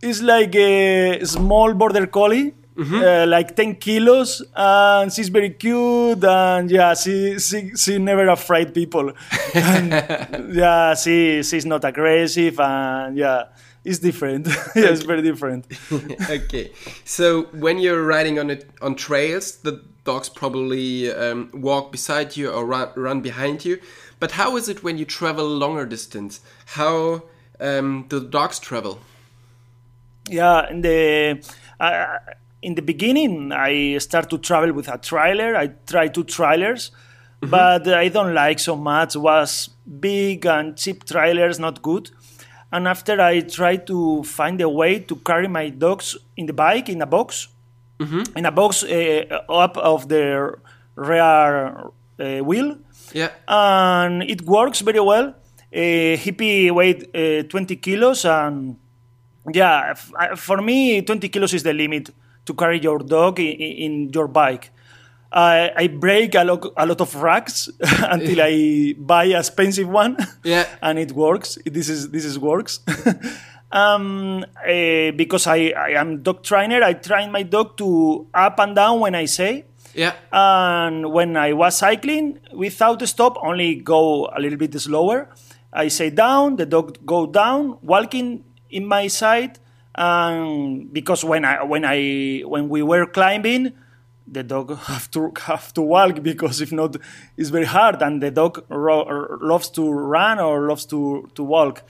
is 0.02 0.22
like 0.22 0.54
a 0.56 1.24
small 1.24 1.74
border 1.74 2.06
collie, 2.08 2.54
uh, 2.80 3.26
like 3.28 3.56
10 3.56 3.76
kilos, 3.76 4.42
and 4.56 5.12
she's 5.12 5.30
very 5.30 5.52
cute, 5.52 6.24
and 6.24 6.72
yeah, 6.72 6.94
she 6.94 7.38
she, 7.40 7.76
she 7.76 7.98
never 7.98 8.28
afraid 8.30 8.74
people. 8.74 9.12
and, 9.54 10.56
yeah, 10.56 10.96
she 10.96 11.44
she's 11.44 11.66
not 11.66 11.84
aggressive, 11.84 12.60
and 12.60 13.18
yeah, 13.18 13.46
it's 13.84 14.00
different. 14.00 14.48
yeah, 14.76 14.92
it's 14.92 15.04
very 15.04 15.22
different. 15.22 15.66
okay. 16.30 16.72
So 17.06 17.44
when 17.54 17.80
you're 17.80 18.06
riding 18.06 18.40
on 18.40 18.50
it 18.50 18.70
on 18.82 18.96
trails, 18.96 19.58
the 19.58 19.84
dogs 20.04 20.30
probably 20.30 21.12
um, 21.12 21.50
walk 21.54 21.92
beside 21.92 22.36
you 22.38 22.50
or 22.50 22.66
run, 22.66 22.90
run 22.96 23.22
behind 23.22 23.66
you. 23.66 23.80
But 24.20 24.32
how 24.32 24.58
is 24.58 24.68
it 24.68 24.84
when 24.84 24.98
you 24.98 25.06
travel 25.06 25.48
longer 25.48 25.86
distance? 25.86 26.42
How 26.66 27.24
um, 27.60 28.06
do 28.10 28.20
the 28.20 28.28
dogs 28.28 28.60
travel? 28.60 29.00
Yeah, 30.28 30.68
the 30.72 31.44
uh, 31.80 32.18
in 32.62 32.76
the 32.76 32.82
beginning, 32.82 33.52
I 33.52 33.98
start 34.00 34.30
to 34.32 34.38
travel 34.38 34.74
with 34.74 34.88
a 34.90 34.98
trailer. 34.98 35.56
I 35.56 35.68
try 35.88 36.08
two 36.08 36.24
trailers, 36.24 36.92
but 37.42 37.88
I 37.88 38.10
don't 38.10 38.34
like 38.34 38.60
so 38.60 38.76
much. 38.76 39.16
Was 39.16 39.70
big 40.00 40.46
and 40.46 40.76
cheap 40.78 41.06
trailers 41.06 41.60
not 41.60 41.82
good. 41.82 42.10
And 42.72 42.88
after 42.88 43.20
I 43.22 43.40
try 43.42 43.78
to 43.78 44.24
find 44.24 44.62
a 44.62 44.70
way 44.70 45.00
to 45.00 45.16
carry 45.16 45.48
my 45.48 45.70
dogs 45.70 46.16
in 46.38 46.46
the 46.46 46.54
bike 46.54 46.90
in 46.90 47.02
a 47.02 47.06
box, 47.08 47.48
in 48.36 48.46
a 48.46 48.52
box 48.52 48.84
uh, 48.84 49.26
up 49.50 49.76
of 49.78 50.08
the 50.08 50.54
rear 50.96 51.92
uh, 52.20 52.40
wheel, 52.44 52.78
Yeah. 53.14 53.30
and 53.48 54.24
it 54.24 54.42
works 54.44 54.82
very 54.82 55.00
well. 55.00 55.34
Uh, 55.74 56.16
hippie 56.18 56.72
weighed 56.72 57.10
uh, 57.16 57.44
20 57.48 57.76
kilos, 57.78 58.26
and 58.26 58.76
yeah, 59.54 59.90
f- 59.92 60.12
I- 60.18 60.36
for 60.36 60.62
me, 60.62 61.02
20 61.02 61.30
kilos 61.30 61.54
is 61.54 61.64
the 61.64 61.74
limit 61.74 62.10
to 62.46 62.54
carry 62.54 62.80
your 62.80 63.00
dog 63.00 63.40
in, 63.40 63.54
in 63.56 64.10
your 64.14 64.28
bike. 64.28 64.72
I, 65.32 65.72
I 65.76 65.88
break 65.88 66.34
a 66.36 66.44
lot, 66.44 66.66
a 66.76 66.86
lot 66.88 67.02
of 67.02 67.14
racks 67.16 67.70
until 67.82 68.42
I 68.42 68.96
buy 68.98 69.26
a 69.26 69.40
expensive 69.40 69.88
one, 69.88 70.18
Yeah. 70.44 70.66
and 70.82 70.98
it 70.98 71.12
works. 71.12 71.58
This 71.66 71.88
is 71.90 72.10
this 72.10 72.26
is 72.26 72.40
works. 72.40 72.80
um, 73.72 74.44
uh, 74.68 75.12
because 75.16 75.46
I, 75.48 75.74
I 75.78 75.90
am 76.00 76.24
dog 76.24 76.44
trainer, 76.44 76.82
I 76.84 76.94
train 76.94 77.32
my 77.32 77.44
dog 77.44 77.78
to 77.78 78.28
up 78.34 78.60
and 78.60 78.76
down 78.76 79.00
when 79.02 79.14
I 79.16 79.26
say, 79.26 79.66
Yeah. 79.94 80.14
and 80.32 81.12
when 81.12 81.38
I 81.38 81.54
was 81.54 81.78
cycling 81.78 82.40
without 82.54 83.02
a 83.02 83.08
stop, 83.08 83.38
only 83.44 83.76
go 83.76 84.28
a 84.36 84.40
little 84.40 84.58
bit 84.58 84.74
slower. 84.80 85.30
I 85.72 85.90
say 85.90 86.10
down, 86.10 86.56
the 86.56 86.66
dog 86.66 86.98
go 87.06 87.28
down, 87.28 87.78
walking 87.84 88.44
in 88.72 88.88
my 88.88 89.06
side, 89.08 89.60
and 90.00 90.92
because 90.94 91.24
when 91.26 91.44
I 91.46 91.64
when 91.64 91.84
I 91.86 92.42
when 92.54 92.70
we 92.70 92.82
were 92.82 93.06
climbing, 93.06 93.74
the 94.36 94.44
dog 94.44 94.68
have 94.92 95.12
to 95.12 95.32
have 95.46 95.74
to 95.74 95.82
walk 95.82 96.24
because 96.24 96.62
if 96.62 96.72
not, 96.72 96.96
it's 97.38 97.50
very 97.50 97.66
hard, 97.66 98.02
and 98.02 98.24
the 98.24 98.32
dog 98.32 98.64
ro- 98.70 99.38
loves 99.42 99.70
to 99.72 99.84
run 99.92 100.40
or 100.40 100.68
loves 100.70 100.86
to 100.88 101.28
to 101.36 101.44
walk. 101.44 101.84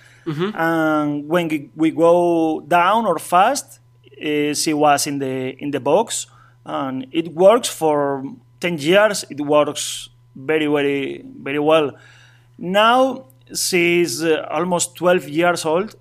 And 0.53 1.27
when 1.27 1.47
we- 1.47 1.69
we 1.75 1.89
go 1.91 2.61
down 2.67 3.05
or 3.05 3.17
fast, 3.19 3.79
uh, 4.21 4.53
she 4.61 4.73
was 4.73 5.07
in 5.07 5.19
the 5.19 5.35
in 5.63 5.71
the 5.71 5.79
box, 5.79 6.27
and 6.65 7.05
it 7.11 7.27
works 7.33 7.69
for 7.69 8.23
ten 8.59 8.77
years. 8.77 9.25
It 9.29 9.39
works 9.41 10.09
very 10.35 10.67
very 10.67 11.23
very 11.47 11.59
well. 11.71 11.87
Now 12.57 13.25
she's 13.55 14.23
uh, 14.23 14.45
almost 14.51 14.95
twelve 14.95 15.27
years 15.27 15.65
old, 15.65 15.95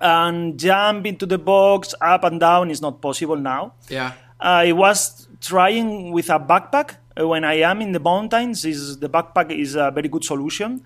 and 0.00 0.58
jump 0.58 1.06
into 1.06 1.26
the 1.26 1.38
box 1.38 1.94
up 2.00 2.24
and 2.24 2.40
down 2.40 2.70
is 2.70 2.80
not 2.82 3.00
possible 3.00 3.36
now. 3.36 3.74
Yeah. 3.88 4.12
I 4.40 4.72
was 4.72 5.28
trying 5.40 6.12
with 6.12 6.28
a 6.30 6.38
backpack 6.38 6.96
uh, 7.18 7.26
when 7.26 7.44
I 7.44 7.54
am 7.60 7.80
in 7.80 7.92
the 7.92 8.00
mountains. 8.00 8.64
Is 8.64 8.98
the 8.98 9.08
backpack 9.08 9.50
is 9.50 9.74
a 9.74 9.90
very 9.90 10.08
good 10.08 10.24
solution 10.24 10.82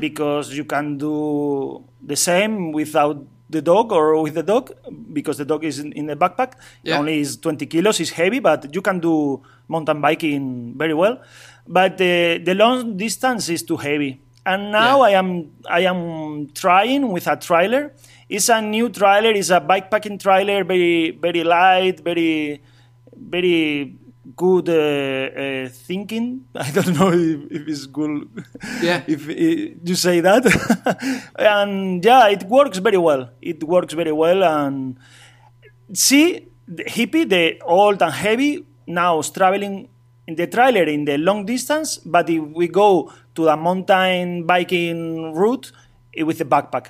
because 0.00 0.56
you 0.56 0.64
can 0.64 0.96
do 0.98 1.84
the 2.00 2.16
same 2.16 2.72
without 2.72 3.24
the 3.50 3.60
dog 3.60 3.92
or 3.92 4.22
with 4.22 4.34
the 4.34 4.42
dog 4.42 4.72
because 5.12 5.36
the 5.36 5.44
dog 5.44 5.64
is 5.64 5.78
in, 5.78 5.92
in 5.92 6.06
the 6.06 6.16
backpack. 6.16 6.54
Yeah. 6.82 6.98
Only 6.98 7.20
is 7.20 7.36
20 7.36 7.66
kilos, 7.66 8.00
is 8.00 8.10
heavy, 8.10 8.38
but 8.40 8.74
you 8.74 8.80
can 8.80 8.98
do 9.00 9.42
mountain 9.68 10.00
biking 10.00 10.74
very 10.76 10.94
well. 10.94 11.20
But 11.68 11.98
the, 11.98 12.40
the 12.42 12.54
long 12.54 12.96
distance 12.96 13.48
is 13.50 13.62
too 13.62 13.76
heavy. 13.76 14.20
And 14.44 14.72
now 14.72 14.98
Yeah. 14.98 15.04
I 15.08 15.10
am 15.20 15.50
I 15.68 15.80
am 15.80 16.48
trying 16.54 17.08
with 17.12 17.26
a 17.28 17.36
trailer. 17.36 17.92
It's 18.28 18.48
a 18.48 18.60
new 18.60 18.88
trailer. 18.88 19.30
It's 19.30 19.50
a 19.50 19.60
bikepacking 19.60 20.18
trailer, 20.20 20.64
very 20.64 21.10
very 21.10 21.44
light, 21.44 22.00
very 22.00 22.62
very 23.14 23.96
good 24.36 24.68
uh, 24.68 24.74
uh, 24.74 25.68
thinking. 25.68 26.44
I 26.54 26.70
don't 26.70 26.94
know 26.98 27.12
if, 27.12 27.40
if 27.50 27.68
it's 27.68 27.86
good. 27.86 28.28
Yeah. 28.82 29.02
if 29.06 29.28
uh, 29.28 29.32
you 29.84 29.94
say 29.94 30.20
that, 30.20 30.44
and 31.38 32.04
yeah, 32.04 32.28
it 32.28 32.44
works 32.44 32.78
very 32.78 32.98
well. 32.98 33.30
It 33.40 33.62
works 33.64 33.94
very 33.94 34.12
well, 34.12 34.42
and 34.42 34.96
see, 35.92 36.48
the 36.66 36.84
hippie, 36.84 37.28
the 37.28 37.60
old 37.62 38.02
and 38.02 38.12
heavy, 38.12 38.64
now 38.86 39.18
is 39.20 39.30
traveling 39.30 39.88
in 40.26 40.36
the 40.36 40.46
trailer 40.46 40.84
in 40.84 41.04
the 41.04 41.18
long 41.18 41.44
distance. 41.46 41.98
But 41.98 42.30
if 42.30 42.42
we 42.42 42.68
go 42.68 43.12
to 43.34 43.44
the 43.44 43.56
mountain 43.56 44.46
biking 44.46 45.34
route 45.34 45.72
with 46.16 46.38
the 46.38 46.44
backpack. 46.44 46.88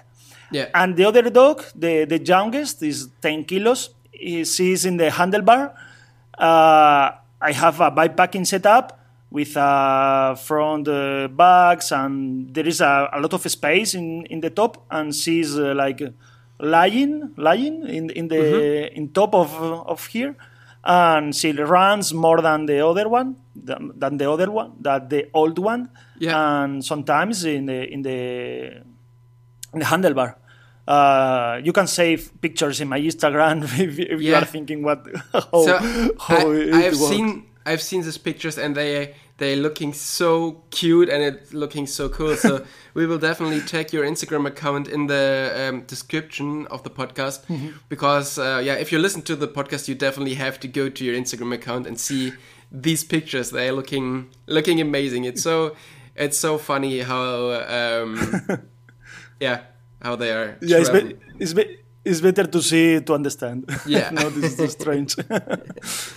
Yeah. 0.50 0.68
And 0.74 0.96
the 0.96 1.04
other 1.04 1.30
dog, 1.30 1.64
the, 1.74 2.04
the 2.04 2.18
youngest, 2.18 2.82
is 2.82 3.08
10 3.22 3.44
kilos. 3.44 3.90
He, 4.10 4.44
she's 4.44 4.84
in 4.84 4.98
the 4.98 5.08
handlebar. 5.08 5.72
Uh, 6.38 7.12
I 7.40 7.52
have 7.52 7.80
a 7.80 7.90
bikepacking 7.90 8.46
setup 8.46 9.00
with 9.30 9.56
uh, 9.56 10.34
front 10.34 10.86
uh, 10.88 11.28
bags, 11.28 11.90
and 11.90 12.52
there 12.54 12.66
is 12.66 12.80
a, 12.80 13.08
a 13.12 13.20
lot 13.20 13.32
of 13.32 13.50
space 13.50 13.94
in, 13.94 14.26
in 14.26 14.40
the 14.40 14.50
top, 14.50 14.84
and 14.90 15.14
she's 15.14 15.58
uh, 15.58 15.74
like 15.74 16.02
lying, 16.60 17.32
lying 17.36 17.86
in, 17.88 18.10
in 18.10 18.28
the 18.28 18.92
in 18.94 19.08
top 19.08 19.34
of, 19.34 19.52
of 19.60 20.06
here. 20.06 20.36
And 20.84 21.34
she 21.34 21.52
runs 21.52 22.12
more 22.12 22.40
than 22.40 22.66
the 22.66 22.84
other 22.84 23.08
one, 23.08 23.36
than, 23.54 23.92
than 23.96 24.16
the 24.16 24.30
other 24.30 24.50
one, 24.50 24.72
that 24.80 25.10
the 25.10 25.28
old 25.32 25.58
one. 25.58 25.90
Yeah. 26.18 26.62
And 26.64 26.84
sometimes 26.84 27.44
in 27.44 27.66
the 27.66 27.88
in 27.88 28.02
the 28.02 28.82
in 29.72 29.78
the 29.78 29.84
handlebar. 29.84 30.36
Uh, 30.86 31.60
you 31.62 31.72
can 31.72 31.86
save 31.86 32.40
pictures 32.40 32.80
in 32.80 32.88
my 32.88 32.98
Instagram 33.00 33.62
if, 33.78 33.98
if 33.98 34.20
you 34.20 34.34
are 34.34 34.44
thinking 34.44 34.82
what 34.82 35.06
how, 35.32 35.40
so 35.40 35.78
how 36.18 36.50
I, 36.50 36.54
it 36.56 36.74
I've 36.74 37.00
works. 37.00 37.08
seen 37.08 37.46
I've 37.64 37.80
seen 37.82 38.02
these 38.02 38.18
pictures 38.18 38.58
and 38.58 38.74
they 38.74 39.14
they're 39.42 39.56
looking 39.56 39.92
so 39.92 40.62
cute 40.70 41.08
and 41.08 41.22
it's 41.22 41.52
looking 41.52 41.86
so 41.86 42.08
cool. 42.08 42.36
So 42.36 42.64
we 42.94 43.06
will 43.06 43.18
definitely 43.18 43.60
check 43.60 43.92
your 43.92 44.04
Instagram 44.04 44.46
account 44.46 44.86
in 44.86 45.08
the 45.08 45.52
um, 45.68 45.80
description 45.82 46.66
of 46.68 46.82
the 46.84 46.90
podcast 46.90 47.44
Mm-hmm. 47.46 47.70
because 47.88 48.38
uh, 48.38 48.60
yeah, 48.64 48.74
if 48.74 48.92
you 48.92 48.98
listen 48.98 49.22
to 49.22 49.34
the 49.34 49.48
podcast, 49.48 49.88
you 49.88 49.94
definitely 49.94 50.34
have 50.34 50.60
to 50.60 50.68
go 50.68 50.88
to 50.88 51.04
your 51.04 51.16
Instagram 51.16 51.52
account 51.54 51.86
and 51.86 51.98
see 51.98 52.32
these 52.70 53.02
pictures. 53.04 53.50
They're 53.50 53.72
looking 53.72 54.30
looking 54.46 54.80
amazing. 54.80 55.24
It's 55.24 55.42
so 55.42 55.74
it's 56.14 56.38
so 56.38 56.56
funny 56.58 57.00
how 57.00 57.52
um, 57.78 58.08
yeah 59.40 59.62
how 60.00 60.16
they 60.16 60.30
are. 60.32 60.56
yeah, 60.60 60.78
it's, 60.78 60.88
traveling. 60.88 61.16
be, 61.16 61.42
it's, 61.42 61.52
be, 61.52 61.78
it's 62.04 62.20
better 62.20 62.46
to 62.46 62.60
see 62.60 63.00
to 63.00 63.14
understand. 63.14 63.70
Yeah. 63.86 64.10
no, 64.12 64.28
this 64.30 64.52
is 64.52 64.56
so 64.56 64.66
strange. 64.66 65.16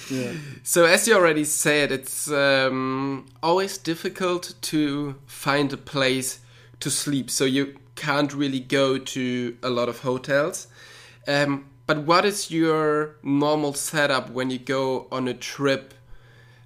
yeah. 0.09 0.31
So, 0.63 0.85
as 0.85 1.07
you 1.07 1.15
already 1.15 1.43
said, 1.43 1.91
it's 1.91 2.29
um, 2.31 3.27
always 3.43 3.77
difficult 3.77 4.55
to 4.61 5.15
find 5.27 5.71
a 5.73 5.77
place 5.77 6.39
to 6.79 6.89
sleep. 6.89 7.29
So, 7.29 7.45
you 7.45 7.75
can't 7.95 8.33
really 8.33 8.59
go 8.59 8.97
to 8.97 9.57
a 9.61 9.69
lot 9.69 9.87
of 9.87 9.99
hotels. 9.99 10.67
Um, 11.27 11.65
but, 11.85 11.99
what 11.99 12.25
is 12.25 12.49
your 12.49 13.17
normal 13.21 13.73
setup 13.73 14.31
when 14.31 14.49
you 14.49 14.59
go 14.59 15.07
on 15.11 15.27
a 15.27 15.33
trip? 15.33 15.93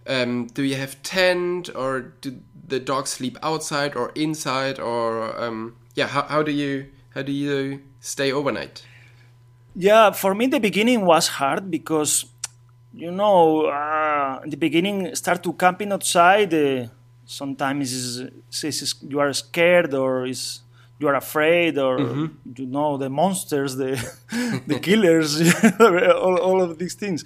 Um, 0.08 0.48
do 0.48 0.64
you 0.64 0.76
have 0.76 1.04
tent, 1.04 1.70
or 1.76 2.14
do 2.22 2.40
the 2.68 2.80
dogs 2.80 3.10
sleep 3.12 3.38
outside 3.44 3.96
or 3.96 4.12
inside, 4.16 4.80
or 4.80 5.40
um, 5.40 5.76
yeah? 5.94 6.08
How, 6.08 6.24
how 6.24 6.42
do 6.42 6.52
you 6.52 6.88
how 7.10 7.22
do 7.22 7.32
you 7.34 7.82
stay 8.00 8.32
overnight? 8.32 8.86
Yeah, 9.76 10.12
for 10.12 10.36
me 10.36 10.48
the 10.48 10.60
beginning 10.60 11.06
was 11.06 11.28
hard 11.28 11.70
because, 11.72 12.26
you 12.94 13.12
know, 13.12 13.66
uh, 13.66 14.42
in 14.44 14.50
the 14.50 14.58
beginning 14.58 15.14
start 15.16 15.44
to 15.44 15.54
camping 15.54 15.92
outside. 15.92 16.54
Uh, 16.54 16.88
sometimes 17.26 17.94
is, 17.94 18.20
is 18.64 18.96
you 19.08 19.20
are 19.20 19.32
scared 19.34 19.94
or 19.94 20.26
is 20.26 20.62
you 20.98 21.08
are 21.08 21.16
afraid 21.16 21.78
or 21.78 22.00
you 22.58 22.66
know 22.66 22.98
the 22.98 23.10
monsters, 23.10 23.76
the 23.76 23.92
the 24.68 24.80
killers, 24.80 25.40
all, 25.80 26.38
all 26.38 26.62
of 26.62 26.78
these 26.80 26.96
things. 26.96 27.24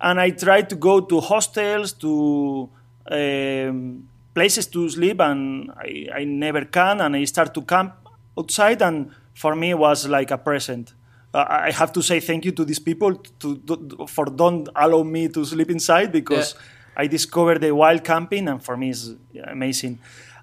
And 0.00 0.18
I 0.20 0.30
try 0.30 0.62
to 0.62 0.74
go 0.74 1.00
to 1.00 1.20
hostels 1.20 1.92
to. 1.94 2.70
Um, 3.10 4.08
places 4.34 4.66
to 4.68 4.88
sleep 4.88 5.20
and 5.20 5.70
I, 5.76 6.06
I 6.14 6.24
never 6.24 6.64
can 6.64 7.00
and 7.02 7.14
I 7.14 7.24
start 7.24 7.52
to 7.54 7.62
camp 7.62 7.94
outside 8.38 8.80
and 8.80 9.10
for 9.34 9.54
me 9.54 9.70
it 9.70 9.78
was 9.78 10.08
like 10.08 10.30
a 10.30 10.38
present. 10.38 10.94
Uh, 11.34 11.46
I 11.48 11.70
have 11.70 11.92
to 11.92 12.02
say 12.02 12.20
thank 12.20 12.44
you 12.44 12.52
to 12.52 12.64
these 12.64 12.78
people 12.78 13.14
to, 13.14 13.56
to, 13.56 14.06
for 14.06 14.26
don't 14.26 14.68
allow 14.76 15.02
me 15.02 15.28
to 15.28 15.44
sleep 15.44 15.70
inside 15.70 16.12
because 16.12 16.54
I 16.94 17.06
discovered 17.06 17.60
the 17.60 17.74
wild 17.74 18.04
camping 18.04 18.48
and 18.48 18.62
for 18.62 18.76
me 18.76 18.90
it's 18.90 19.10
amazing. 19.44 19.98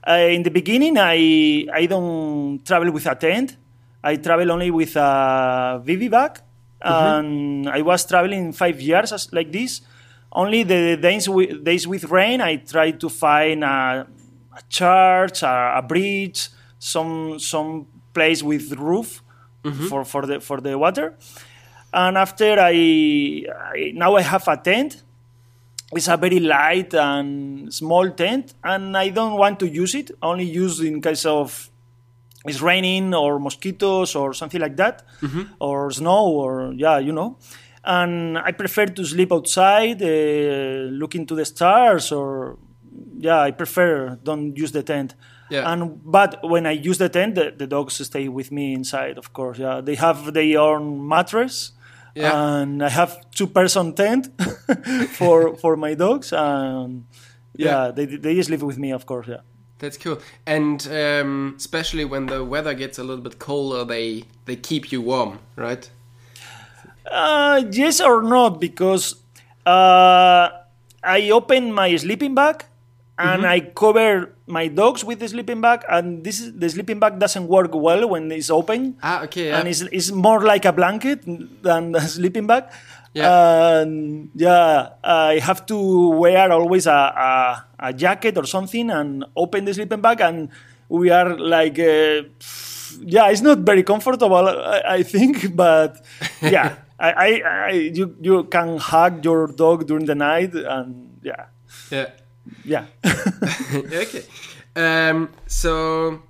Uh, 0.08 0.13
in 0.13 0.41
the 0.41 0.49
beginning 0.49 0.97
I 0.97 1.67
I 1.71 1.86
don't 1.86 2.65
travel 2.65 2.91
with 2.91 3.06
a 3.06 3.15
tent. 3.15 3.56
I 4.04 4.15
travel 4.15 4.52
only 4.52 4.71
with 4.71 4.95
a 4.95 5.82
bivy 5.86 6.10
bag 6.10 6.39
and 6.82 7.69
I 7.69 7.82
was 7.82 8.06
traveling 8.06 8.54
five 8.54 8.82
years 8.82 9.12
as, 9.12 9.32
like 9.32 9.52
this. 9.52 9.82
Only 10.32 10.63
the 10.63 10.97
days 10.97 11.28
with, 11.28 11.63
days 11.63 11.88
with 11.88 12.06
rain, 12.06 12.39
I 12.39 12.58
try 12.58 12.91
to 12.91 13.10
find 13.10 13.63
a, 13.63 14.08
a 14.56 14.62
church, 14.69 15.43
a, 15.43 15.73
a 15.78 15.82
bridge, 15.82 16.49
some 16.80 17.38
some 17.39 17.88
place 18.13 18.41
with 18.41 18.71
roof 18.73 19.21
for, 19.89 20.06
for 20.06 20.26
the 20.26 20.39
for 20.39 20.62
the 20.62 20.78
water. 20.78 21.15
And 21.93 22.17
after 22.17 22.60
I, 22.60 23.45
I 23.74 23.91
now 23.93 24.15
I 24.15 24.22
have 24.22 24.48
a 24.48 24.58
tent. 24.58 25.04
It's 25.91 26.08
a 26.08 26.17
very 26.17 26.39
light 26.39 26.93
and 26.93 27.74
small 27.74 28.12
tent, 28.12 28.54
and 28.63 28.95
I 28.95 29.10
don't 29.10 29.38
want 29.38 29.60
to 29.60 29.67
use 29.67 29.95
it. 29.95 30.12
Only 30.22 30.43
use 30.45 30.82
in 30.82 31.02
case 31.02 31.26
of 31.26 31.72
it's 32.45 32.62
raining 32.62 33.13
or 33.15 33.39
mosquitoes 33.39 34.15
or 34.15 34.34
something 34.34 34.62
like 34.62 34.76
that, 34.78 35.04
or 35.60 35.89
snow 35.91 36.28
or 36.28 36.74
yeah, 36.78 37.00
you 37.00 37.12
know. 37.12 37.38
And 37.84 38.38
I 38.38 38.52
prefer 38.52 38.86
to 38.86 39.04
sleep 39.04 39.32
outside, 39.34 40.02
uh, 40.04 40.91
looking 40.91 41.26
to 41.26 41.36
the 41.36 41.45
stars, 41.45 42.12
or 42.12 42.58
yeah, 43.19 43.47
I 43.47 43.51
prefer 43.51 44.17
don't 44.23 44.55
use 44.58 44.71
the 44.71 44.84
tent. 44.84 45.15
Yeah. 45.51 45.71
And 45.71 45.99
but 46.12 46.39
when 46.43 46.65
I 46.65 46.71
use 46.71 46.97
the 46.99 47.10
tent, 47.10 47.36
the, 47.36 47.51
the 47.58 47.67
dogs 47.67 48.05
stay 48.05 48.27
with 48.29 48.51
me 48.51 48.73
inside. 48.73 49.17
Of 49.17 49.34
course, 49.34 49.60
yeah, 49.62 49.82
they 49.82 49.95
have 49.95 50.34
their 50.34 50.60
own 50.60 51.08
mattress. 51.08 51.73
Yeah. 52.15 52.34
And 52.62 52.82
I 52.84 52.89
have 52.89 53.17
two 53.32 53.47
person 53.47 53.93
tent 53.93 54.27
for 55.17 55.55
for 55.55 55.75
my 55.77 55.95
dogs, 55.95 56.34
and 56.34 57.05
yeah, 57.55 57.67
Yeah. 57.86 57.91
they 57.91 58.05
they 58.05 58.36
just 58.36 58.49
live 58.49 58.65
with 58.65 58.77
me, 58.77 58.93
of 58.93 59.05
course, 59.05 59.27
yeah. 59.32 59.41
That's 59.79 59.97
cool. 59.97 60.17
And 60.45 60.86
um, 60.91 61.53
especially 61.58 62.05
when 62.05 62.25
the 62.27 62.43
weather 62.43 62.73
gets 62.75 62.99
a 62.99 63.03
little 63.03 63.23
bit 63.23 63.39
colder, 63.39 63.86
they 63.86 64.23
they 64.45 64.55
keep 64.58 64.91
you 64.91 65.01
warm, 65.01 65.39
right? 65.55 65.89
Uh, 67.12 67.63
yes 67.71 68.01
or 68.01 68.21
not, 68.21 68.60
because 68.60 69.15
uh, 69.65 70.49
I 71.03 71.29
open 71.32 71.71
my 71.73 71.95
sleeping 71.97 72.36
bag 72.36 72.65
and 73.19 73.45
I 73.45 73.60
cover 73.60 74.36
my 74.47 74.67
dogs 74.67 75.03
with 75.03 75.19
the 75.19 75.27
sleeping 75.27 75.62
bag, 75.62 75.84
and 75.89 76.23
this 76.23 76.39
is, 76.39 76.53
the 76.53 76.69
sleeping 76.69 76.99
bag 76.99 77.19
doesn't 77.19 77.47
work 77.47 77.71
well 77.73 78.10
when 78.10 78.32
it's 78.32 78.49
open. 78.49 78.97
Ah, 79.03 79.23
okay. 79.23 79.47
Yeah. 79.49 79.60
And 79.60 79.67
it's, 79.67 79.82
it's 79.91 80.12
more 80.12 80.41
like 80.41 80.65
a 80.65 80.71
blanket 80.71 81.23
than 81.62 81.95
a 81.95 82.01
sleeping 82.01 82.47
bag. 82.47 82.65
Yeah. 83.13 83.82
And 83.82 84.29
yeah, 84.36 84.89
I 85.03 85.39
have 85.39 85.65
to 85.67 86.10
wear 86.10 86.51
always 86.51 86.88
a, 86.88 86.91
a, 86.91 87.65
a 87.79 87.93
jacket 87.93 88.38
or 88.38 88.45
something 88.45 88.89
and 88.89 89.25
open 89.36 89.65
the 89.65 89.73
sleeping 89.73 90.01
bag, 90.01 90.21
and 90.21 90.49
we 90.88 91.10
are 91.10 91.38
like, 91.38 91.77
uh, 91.79 92.23
yeah, 93.01 93.29
it's 93.29 93.41
not 93.41 93.60
very 93.60 93.84
comfortable, 93.84 94.47
I, 94.47 94.82
I 94.86 95.03
think, 95.03 95.55
but 95.55 96.03
yeah, 96.41 96.77
I, 96.99 97.12
I, 97.12 97.41
I, 97.41 97.71
you, 97.71 98.15
you 98.21 98.43
can 98.45 98.77
hug 98.77 99.23
your 99.25 99.47
dog 99.47 99.88
during 99.88 100.05
the 100.05 100.15
night, 100.15 100.53
and 100.53 101.19
yeah, 101.23 101.45
yeah. 101.91 102.10
Yeah. 102.63 102.86
okay. 103.73 104.23
Um, 104.75 105.30
so, 105.47 106.21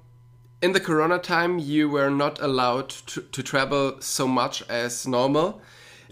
in 0.61 0.73
the 0.73 0.79
Corona 0.79 1.19
time, 1.19 1.59
you 1.59 1.89
were 1.89 2.09
not 2.09 2.41
allowed 2.41 2.89
to, 2.89 3.21
to 3.21 3.43
travel 3.43 4.01
so 4.01 4.27
much 4.27 4.63
as 4.69 5.07
normal. 5.07 5.61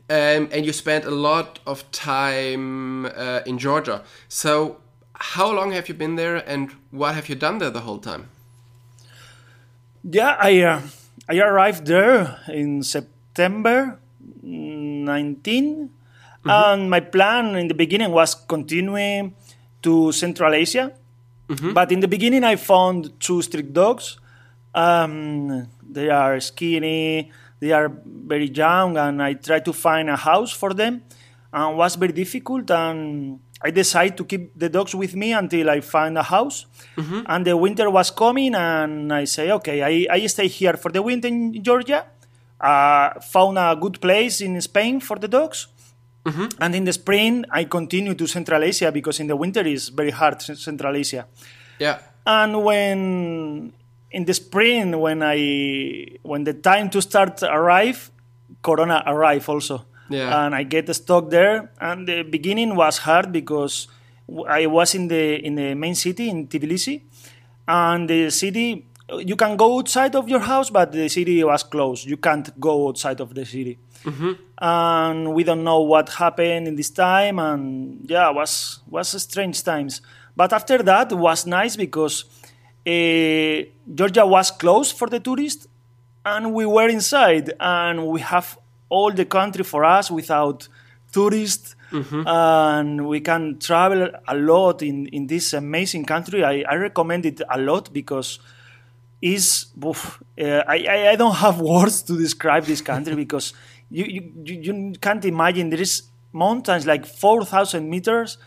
Um, 0.09 0.47
and 0.51 0.65
you 0.65 0.71
spent 0.71 1.03
a 1.03 1.11
lot 1.11 1.59
of 1.65 1.89
time 1.91 3.05
uh, 3.07 3.41
in 3.45 3.57
Georgia. 3.57 4.03
So, 4.29 4.77
how 5.13 5.51
long 5.51 5.71
have 5.71 5.89
you 5.89 5.95
been 5.95 6.15
there, 6.15 6.37
and 6.37 6.71
what 6.91 7.15
have 7.15 7.27
you 7.27 7.35
done 7.35 7.57
there 7.57 7.71
the 7.71 7.81
whole 7.81 7.99
time? 7.99 8.29
Yeah, 10.03 10.37
I 10.39 10.61
uh, 10.61 10.81
I 11.27 11.39
arrived 11.39 11.87
there 11.87 12.39
in 12.47 12.83
September 12.83 13.99
19, 14.43 15.89
and 16.45 16.89
my 16.89 16.99
plan 17.01 17.55
in 17.55 17.67
the 17.67 17.73
beginning 17.73 18.11
was 18.11 18.35
continuing 18.35 19.35
to 19.87 20.11
Central 20.11 20.53
Asia. 20.53 20.85
But 21.73 21.91
in 21.95 21.99
the 22.03 22.07
beginning, 22.15 22.43
I 22.43 22.55
found 22.57 22.99
two 23.25 23.39
street 23.41 23.71
dogs. 23.71 24.19
Um, 24.75 25.67
they 25.81 26.09
are 26.11 26.39
skinny, 26.39 27.31
they 27.61 27.71
are 27.71 27.89
very 28.05 28.49
young, 28.51 28.97
and 28.97 29.23
I 29.23 29.33
tried 29.47 29.63
to 29.65 29.73
find 29.73 30.09
a 30.09 30.19
house 30.29 30.51
for 30.51 30.73
them, 30.75 30.93
and 31.53 31.77
was 31.77 31.95
very 31.95 32.13
difficult. 32.13 32.69
And 32.69 33.39
I 33.63 33.71
decided 33.71 34.17
to 34.17 34.23
keep 34.25 34.51
the 34.59 34.69
dogs 34.69 34.93
with 34.93 35.15
me 35.15 35.29
until 35.33 35.69
I 35.69 35.79
find 35.81 36.17
a 36.17 36.23
house. 36.35 36.67
And 37.31 37.41
the 37.47 37.55
winter 37.55 37.87
was 37.89 38.11
coming, 38.11 38.53
and 38.53 39.11
I 39.21 39.23
say, 39.25 39.49
okay, 39.57 39.77
I, 39.81 39.93
I 40.17 40.27
stay 40.27 40.47
here 40.47 40.75
for 40.77 40.91
the 40.91 41.01
winter 41.01 41.29
in 41.29 41.63
Georgia. 41.63 42.05
Uh, 42.59 43.19
found 43.21 43.57
a 43.57 43.75
good 43.79 44.01
place 44.01 44.41
in 44.41 44.59
Spain 44.61 44.99
for 44.99 45.17
the 45.17 45.27
dogs. 45.27 45.67
Mm-hmm. 46.27 46.61
And 46.61 46.75
in 46.75 46.83
the 46.83 46.93
spring, 46.93 47.45
I 47.49 47.63
continue 47.63 48.13
to 48.13 48.27
Central 48.27 48.63
Asia 48.63 48.91
because 48.91 49.19
in 49.19 49.27
the 49.27 49.35
winter 49.35 49.65
is 49.65 49.87
very 49.89 50.11
hard, 50.11 50.41
Central 50.41 50.95
Asia. 50.95 51.25
Yeah. 51.79 51.99
And 52.25 52.63
when 52.63 53.73
in 54.11 54.25
the 54.25 54.33
spring, 54.33 54.99
when 54.99 55.23
I 55.23 56.19
when 56.23 56.43
the 56.43 56.53
time 56.53 56.89
to 56.91 57.01
start 57.01 57.41
arrive, 57.43 58.11
Corona 58.61 59.03
arrive 59.07 59.47
also. 59.47 59.85
Yeah. 60.09 60.45
And 60.45 60.55
I 60.55 60.63
get 60.63 60.93
stuck 60.95 61.29
there. 61.29 61.71
And 61.79 62.07
the 62.07 62.23
beginning 62.23 62.75
was 62.75 62.99
hard 62.99 63.31
because 63.31 63.87
I 64.47 64.65
was 64.67 64.95
in 64.95 65.07
the 65.07 65.39
in 65.39 65.55
the 65.55 65.75
main 65.75 65.95
city 65.95 66.29
in 66.29 66.47
Tbilisi, 66.47 67.03
and 67.67 68.09
the 68.09 68.29
city 68.29 68.87
you 69.09 69.35
can 69.35 69.55
go 69.55 69.77
outside 69.79 70.15
of 70.15 70.27
your 70.27 70.41
house, 70.41 70.69
but 70.69 70.91
the 70.91 71.07
city 71.09 71.43
was 71.43 71.63
closed. 71.63 72.05
You 72.05 72.17
can't 72.17 72.47
go 72.59 72.87
outside 72.89 73.21
of 73.21 73.33
the 73.33 73.45
city. 73.45 73.79
And 74.59 75.33
we 75.33 75.43
don't 75.43 75.63
know 75.63 75.81
what 75.81 76.09
happened 76.09 76.67
in 76.67 76.75
this 76.75 76.89
time, 76.89 77.39
and 77.39 78.05
yeah, 78.09 78.29
was 78.29 78.79
was 78.89 79.09
strange 79.21 79.63
times. 79.63 80.01
But 80.35 80.53
after 80.53 80.83
that, 80.83 81.11
it 81.11 81.15
was 81.15 81.45
nice 81.45 81.75
because 81.75 82.25
uh, 82.85 83.63
Georgia 83.93 84.25
was 84.25 84.51
closed 84.51 84.95
for 84.97 85.07
the 85.09 85.19
tourists, 85.19 85.67
and 86.25 86.53
we 86.53 86.65
were 86.65 86.89
inside, 86.89 87.53
and 87.59 88.07
we 88.07 88.21
have 88.21 88.57
all 88.89 89.11
the 89.11 89.25
country 89.25 89.63
for 89.63 89.83
us 89.83 90.09
without 90.11 90.67
tourists, 91.11 91.75
and 92.27 93.07
we 93.07 93.19
can 93.21 93.57
travel 93.59 94.09
a 94.27 94.35
lot 94.35 94.81
in, 94.81 95.07
in 95.07 95.27
this 95.27 95.53
amazing 95.53 96.05
country. 96.05 96.43
I, 96.43 96.63
I 96.69 96.75
recommend 96.75 97.25
it 97.25 97.41
a 97.49 97.57
lot 97.59 97.91
because 97.93 98.39
is 99.21 99.67
oof, 99.83 100.21
uh, 100.39 100.63
I, 100.67 101.09
I- 101.11 101.15
don't 101.15 101.35
have 101.35 101.59
words 101.73 102.01
to 102.03 102.17
describe 102.17 102.63
this 102.65 102.81
country 102.81 103.15
because 103.23 103.53
you, 103.89 104.05
you, 104.05 104.55
you 104.61 104.93
can't 105.01 105.23
imagine. 105.25 105.69
There 105.69 105.81
is 105.81 106.03
mountains 106.33 106.85
like 106.85 107.05
4000 107.05 107.89
meters 107.89 108.37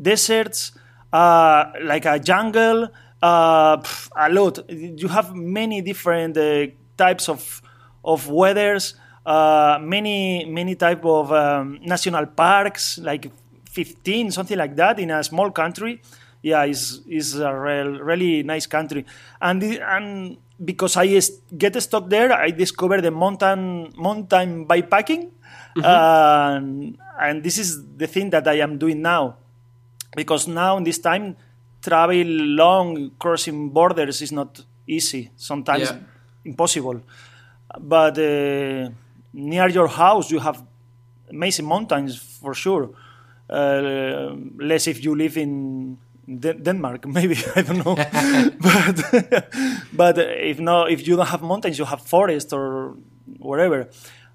deserts 0.00 0.72
uh, 1.12 1.64
like 1.82 2.04
a 2.04 2.18
jungle 2.18 2.88
uh, 3.22 3.76
pff, 3.78 4.08
a 4.16 4.28
lot. 4.32 4.58
You 4.70 5.08
have 5.08 5.34
many 5.34 5.80
different 5.82 6.36
uh, 6.36 6.66
types 6.96 7.28
of 7.28 7.62
of 8.04 8.28
weathers 8.28 8.94
uh, 9.24 9.78
many 9.82 10.44
many 10.44 10.74
type 10.76 11.04
of 11.04 11.32
um, 11.32 11.78
national 11.82 12.26
parks 12.26 12.98
like 12.98 13.30
15 13.70 14.30
something 14.30 14.56
like 14.56 14.76
that 14.76 14.98
in 15.00 15.10
a 15.10 15.24
small 15.24 15.50
country 15.50 16.00
yeah, 16.46 16.62
it's, 16.72 17.00
it's 17.16 17.34
a 17.34 17.52
real, 17.66 17.90
really 18.10 18.42
nice 18.52 18.66
country. 18.76 19.02
And 19.40 19.58
and 19.96 20.36
because 20.70 20.94
I 20.96 21.06
get 21.58 21.74
stuck 21.82 22.04
there, 22.08 22.30
I 22.32 22.50
discovered 22.64 23.02
the 23.02 23.10
mountain 23.10 23.62
mountain 24.06 24.50
bikepacking, 24.70 25.22
and, 25.82 26.96
and 27.20 27.42
this 27.42 27.58
is 27.58 27.70
the 28.02 28.06
thing 28.06 28.30
that 28.30 28.46
I 28.46 28.56
am 28.66 28.78
doing 28.78 29.02
now. 29.02 29.24
Because 30.14 30.46
now 30.48 30.76
in 30.78 30.84
this 30.84 30.98
time, 30.98 31.36
travel 31.82 32.24
long 32.62 33.10
crossing 33.18 33.70
borders 33.70 34.22
is 34.22 34.32
not 34.32 34.50
easy. 34.86 35.30
Sometimes 35.36 35.90
Yeah. 35.90 35.98
impossible. 36.44 36.98
But 37.94 38.16
uh, 38.18 38.88
near 39.32 39.68
your 39.68 39.88
house, 39.88 40.30
you 40.30 40.38
have 40.38 40.58
amazing 41.28 41.66
mountains 41.66 42.16
for 42.40 42.54
sure. 42.54 42.84
Uh, 43.48 44.34
less 44.70 44.86
if 44.86 45.04
you 45.04 45.14
live 45.14 45.36
in 45.36 45.98
De- 46.28 46.54
Denmark, 46.54 47.06
maybe 47.16 47.36
I 47.54 47.62
don't 47.62 47.84
know. 47.84 47.94
but 48.60 48.96
but 49.92 50.18
uh, 50.18 50.22
if 50.50 50.58
not, 50.58 50.90
if 50.90 51.06
you 51.06 51.16
don't 51.16 51.26
have 51.28 51.42
mountains, 51.42 51.78
you 51.78 51.84
have 51.84 52.00
forest 52.02 52.52
or 52.52 52.96
wherever, 53.38 53.88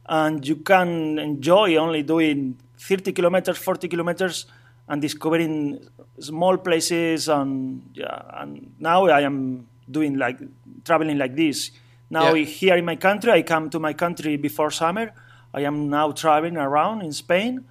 and 0.07 0.45
you 0.47 0.55
can 0.57 1.19
enjoy 1.19 1.75
only 1.75 2.03
doing 2.03 2.57
30 2.77 3.11
kilometers, 3.11 3.57
40 3.57 3.87
kilometers, 3.89 4.45
and 4.87 5.01
discovering 5.01 5.79
small 6.19 6.57
places. 6.57 7.27
And 7.27 7.83
yeah, 7.93 8.21
and 8.41 8.73
now 8.79 9.07
I 9.07 9.21
am 9.21 9.67
doing 9.89 10.17
like 10.17 10.39
traveling 10.85 11.17
like 11.17 11.35
this. 11.35 11.71
Now 12.09 12.33
Yeah. 12.33 12.45
here 12.45 12.77
in 12.77 12.85
my 12.85 12.95
country, 12.95 13.31
I 13.31 13.41
come 13.41 13.69
to 13.69 13.79
my 13.79 13.93
country 13.93 14.37
before 14.37 14.71
summer. 14.71 15.11
I 15.53 15.61
am 15.67 15.89
now 15.89 16.11
traveling 16.11 16.55
around 16.57 17.01
in 17.01 17.11
Spain, 17.11 17.65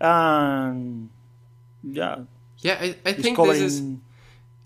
and 0.00 1.08
yeah, 1.84 2.16
Yeah, 2.60 2.76
I, 2.80 2.96
I 3.04 3.12
think 3.12 3.36
this 3.38 3.60
is. 3.60 3.82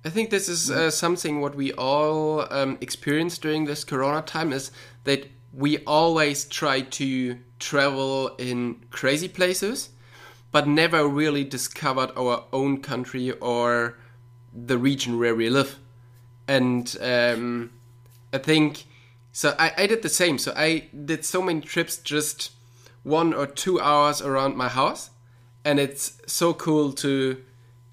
I 0.07 0.11
think 0.11 0.29
this 0.29 0.51
is 0.51 0.71
uh, 0.71 0.91
something 0.91 1.41
what 1.41 1.55
we 1.55 1.73
all 1.73 2.47
um, 2.53 2.77
experience 2.83 3.39
during 3.39 3.65
this 3.65 3.85
Corona 3.85 4.21
time 4.21 4.53
is 4.53 4.71
that 5.05 5.29
we 5.51 5.79
always 5.87 6.45
try 6.45 6.83
to 6.83 7.39
travel 7.59 8.35
in 8.37 8.85
crazy 8.91 9.29
places, 9.29 9.91
but 10.53 10.69
never 10.69 11.09
really 11.09 11.43
discovered 11.43 12.11
our 12.19 12.45
own 12.53 12.83
country 12.83 13.31
or 13.33 13.97
the 14.53 14.77
region 14.77 15.19
where 15.19 15.35
we 15.35 15.49
live. 15.49 15.79
And 16.47 16.95
um, 17.01 17.71
I 18.31 18.39
think 18.39 18.85
so. 19.33 19.55
I, 19.59 19.73
I 19.79 19.87
did 19.87 20.03
the 20.03 20.11
same. 20.11 20.37
So 20.37 20.53
I 20.55 20.89
did 21.05 21.25
so 21.25 21.41
many 21.41 21.63
trips, 21.63 21.97
just 21.97 22.53
one 23.05 23.33
or 23.33 23.47
two 23.47 23.81
hours 23.81 24.21
around 24.21 24.55
my 24.57 24.69
house, 24.69 25.11
and 25.65 25.81
it's 25.81 26.19
so 26.27 26.53
cool 26.53 26.93
to 26.93 27.43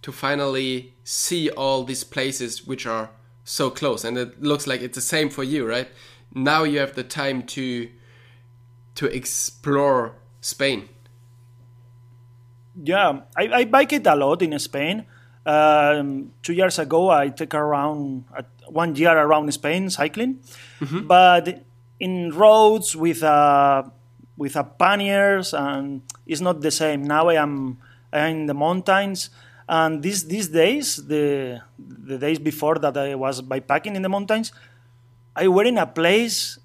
to 0.02 0.12
finally 0.12 0.94
see 1.04 1.50
all 1.50 1.84
these 1.84 2.04
places 2.04 2.66
which 2.66 2.86
are 2.86 3.10
so 3.44 3.70
close. 3.70 4.04
And 4.04 4.18
it 4.18 4.42
looks 4.42 4.68
like 4.68 4.82
it's 4.82 4.96
the 4.96 5.02
same 5.02 5.30
for 5.30 5.44
you, 5.44 5.68
right? 5.68 5.90
Now 6.34 6.64
you 6.64 6.80
have 6.80 6.96
the 6.96 7.04
time 7.04 7.44
to 7.44 7.90
to 8.96 9.06
explore 9.06 10.16
Spain. 10.42 10.90
Yeah, 12.76 13.22
I, 13.38 13.48
I 13.48 13.66
bike 13.66 13.94
it 13.94 14.08
a 14.08 14.16
lot 14.16 14.42
in 14.42 14.58
Spain. 14.60 15.06
Um, 15.46 16.32
two 16.44 16.54
years 16.54 16.78
ago, 16.80 17.10
I 17.10 17.30
took 17.30 17.54
around 17.54 18.26
uh, 18.36 18.44
one 18.68 18.96
year 18.96 19.18
around 19.18 19.52
Spain 19.54 19.90
cycling, 19.90 20.40
but 21.08 21.64
in 22.00 22.32
roads 22.32 22.96
with 22.96 23.24
uh, 23.24 23.84
with 24.38 24.56
a 24.56 24.64
panniers, 24.64 25.54
and 25.54 26.02
it's 26.26 26.42
not 26.42 26.62
the 26.62 26.72
same. 26.72 27.04
Now 27.04 27.30
I 27.30 27.36
am 27.36 27.80
I 28.14 28.20
am 28.20 28.36
in 28.42 28.46
the 28.46 28.54
mountains, 28.54 29.30
and 29.72 30.04
these 30.04 30.28
these 30.28 30.50
days, 30.50 30.98
the 30.98 31.62
the 31.80 32.18
days 32.18 32.40
before 32.40 32.76
that 32.80 32.98
I 32.98 33.16
was 33.16 33.42
bikepacking 33.42 33.96
in 33.96 34.02
the 34.02 34.10
mountains, 34.10 34.52
I 35.34 35.48
were 35.48 35.64
in 35.64 35.78
a 35.78 35.88
place 35.88 36.60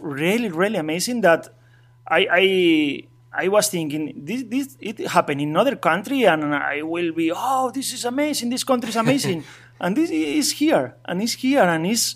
really 0.00 0.48
really 0.48 0.78
amazing 0.78 1.22
that 1.22 1.48
I 2.06 2.20
I 2.30 2.44
I 3.44 3.48
was 3.48 3.68
thinking 3.68 4.14
this 4.14 4.44
this 4.46 4.76
it 4.78 5.10
happened 5.10 5.40
in 5.40 5.50
another 5.50 5.74
country 5.74 6.22
and 6.22 6.54
I 6.54 6.82
will 6.82 7.10
be 7.10 7.32
oh 7.34 7.72
this 7.74 7.92
is 7.92 8.04
amazing. 8.04 8.48
This 8.48 8.62
country 8.62 8.90
is 8.90 8.96
amazing. 8.96 9.42
And 9.80 9.96
this 9.96 10.08
is 10.08 10.52
here 10.52 10.94
and 11.04 11.20
it's 11.20 11.34
here 11.34 11.66
and 11.66 11.84
it's 11.84 12.14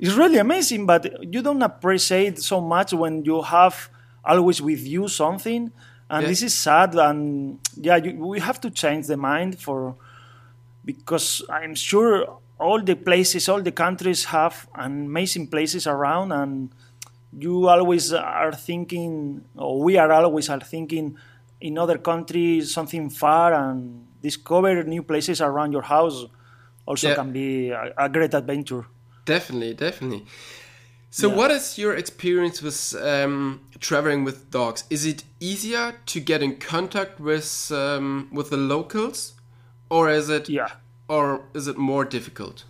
it's 0.00 0.14
really 0.14 0.38
amazing. 0.38 0.86
But 0.86 1.22
you 1.22 1.40
don't 1.40 1.62
appreciate 1.62 2.42
so 2.42 2.60
much 2.60 2.92
when 2.92 3.24
you 3.24 3.42
have 3.42 3.88
always 4.24 4.60
with 4.60 4.84
you 4.84 5.06
something 5.06 5.70
and 6.08 6.22
Yeah. 6.22 6.28
this 6.28 6.42
is 6.42 6.54
sad 6.54 6.94
and 6.94 7.58
yeah 7.76 7.96
you, 7.96 8.10
we 8.32 8.38
have 8.40 8.60
to 8.60 8.70
change 8.70 9.06
the 9.06 9.16
mind 9.16 9.58
for 9.58 9.96
because 10.84 11.42
I'm 11.50 11.74
sure 11.74 12.38
all 12.58 12.80
the 12.82 12.94
places, 12.94 13.48
all 13.48 13.60
the 13.60 13.72
countries 13.72 14.24
have 14.26 14.68
amazing 14.74 15.48
places 15.48 15.86
around, 15.86 16.32
and 16.32 16.70
you 17.36 17.68
always 17.68 18.12
are 18.12 18.52
thinking, 18.52 19.44
or 19.56 19.82
we 19.82 19.98
are 19.98 20.10
always 20.12 20.48
are 20.48 20.60
thinking, 20.60 21.16
in 21.60 21.76
other 21.76 21.98
countries 21.98 22.72
something 22.72 23.10
far 23.10 23.52
and 23.52 24.06
discover 24.22 24.84
new 24.84 25.02
places 25.02 25.40
around 25.40 25.72
your 25.72 25.82
house. 25.82 26.24
Also, 26.86 27.08
Yeah. 27.08 27.16
can 27.16 27.32
be 27.32 27.70
a, 27.70 27.92
a 27.98 28.08
great 28.08 28.32
adventure. 28.32 28.86
Definitely, 29.24 29.74
definitely. 29.74 30.24
So, 31.10 31.28
what 31.30 31.50
is 31.50 31.78
your 31.78 31.94
experience 31.94 32.60
with 32.60 32.94
um, 33.02 33.60
traveling 33.80 34.24
with 34.24 34.50
dogs? 34.50 34.84
Is 34.90 35.06
it 35.06 35.24
easier 35.40 35.94
to 36.06 36.20
get 36.20 36.42
in 36.42 36.56
contact 36.56 37.20
with 37.20 37.70
um, 37.72 38.28
with 38.32 38.50
the 38.50 38.56
locals, 38.56 39.34
or 39.88 40.10
is 40.10 40.28
it 40.28 40.48
Yeah. 40.48 40.68
or 41.08 41.42
is 41.54 41.68
it 41.68 41.78
more 41.78 42.04
difficult? 42.04 42.64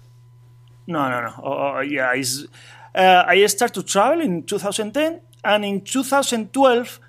No, 0.86 1.08
no, 1.10 1.20
no. 1.22 1.32
Oh, 1.42 1.76
oh, 1.78 1.80
yeah, 1.80 2.12
it's, 2.14 2.44
uh, 2.94 3.24
I 3.26 3.44
started 3.46 3.74
to 3.74 3.82
travel 3.82 4.20
in 4.20 4.44
2010, 4.44 5.20
and 5.42 5.64
in 5.64 5.80
2012, 5.80 7.00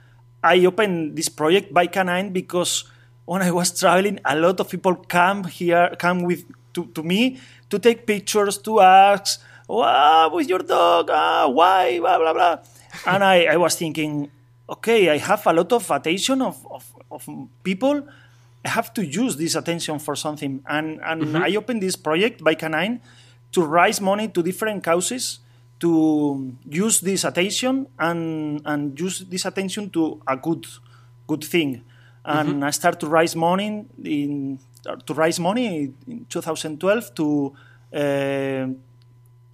I 0.43 0.65
opened 0.65 1.15
this 1.15 1.29
project 1.29 1.71
Bikecanine 1.73 2.33
because 2.33 2.85
when 3.25 3.43
I 3.43 3.51
was 3.51 3.77
traveling, 3.79 4.19
a 4.25 4.35
lot 4.35 4.59
of 4.59 4.69
people 4.69 4.95
come 4.95 5.43
here, 5.43 5.95
come 5.99 6.23
with 6.23 6.45
to, 6.73 6.85
to 6.95 7.03
me 7.03 7.39
to 7.69 7.77
take 7.77 8.07
pictures, 8.07 8.57
to 8.59 8.79
ask, 8.79 9.41
"Wow, 9.67 10.31
with 10.33 10.47
your 10.49 10.59
dog? 10.59 11.09
Ah, 11.11 11.47
why? 11.47 11.99
Blah 11.99 12.17
blah 12.17 12.33
blah." 12.33 12.57
and 13.05 13.23
I, 13.23 13.45
I 13.45 13.57
was 13.57 13.75
thinking, 13.75 14.31
okay, 14.69 15.09
I 15.09 15.17
have 15.17 15.45
a 15.45 15.53
lot 15.53 15.71
of 15.73 15.89
attention 15.91 16.41
of, 16.41 16.65
of, 16.69 16.83
of 17.11 17.27
people, 17.63 18.07
I 18.65 18.69
have 18.69 18.93
to 18.95 19.05
use 19.05 19.37
this 19.37 19.55
attention 19.55 19.99
for 19.99 20.15
something. 20.15 20.63
And, 20.67 20.99
and 21.03 21.37
I 21.37 21.55
opened 21.55 21.81
this 21.81 21.95
project 21.95 22.41
Bikecanine 22.41 22.99
to 23.51 23.65
raise 23.65 24.01
money 24.01 24.27
to 24.29 24.43
different 24.43 24.83
causes 24.83 25.39
to 25.79 26.55
use 26.67 27.01
this 27.01 27.23
attention 27.23 27.87
and, 27.99 28.61
and 28.65 28.99
use 28.99 29.19
this 29.29 29.45
attention 29.45 29.89
to 29.91 30.19
a 30.27 30.35
good 30.35 30.65
good 31.27 31.43
thing. 31.43 31.83
And 32.25 32.65
I 32.65 32.71
start 32.71 32.99
to 33.01 33.07
raise 33.07 33.35
money 33.35 33.85
in 34.03 34.59
to 35.05 35.13
raise 35.13 35.39
money 35.39 35.93
in 36.07 36.25
2012 36.29 37.15
to 37.15 37.53
uh, 37.93 38.67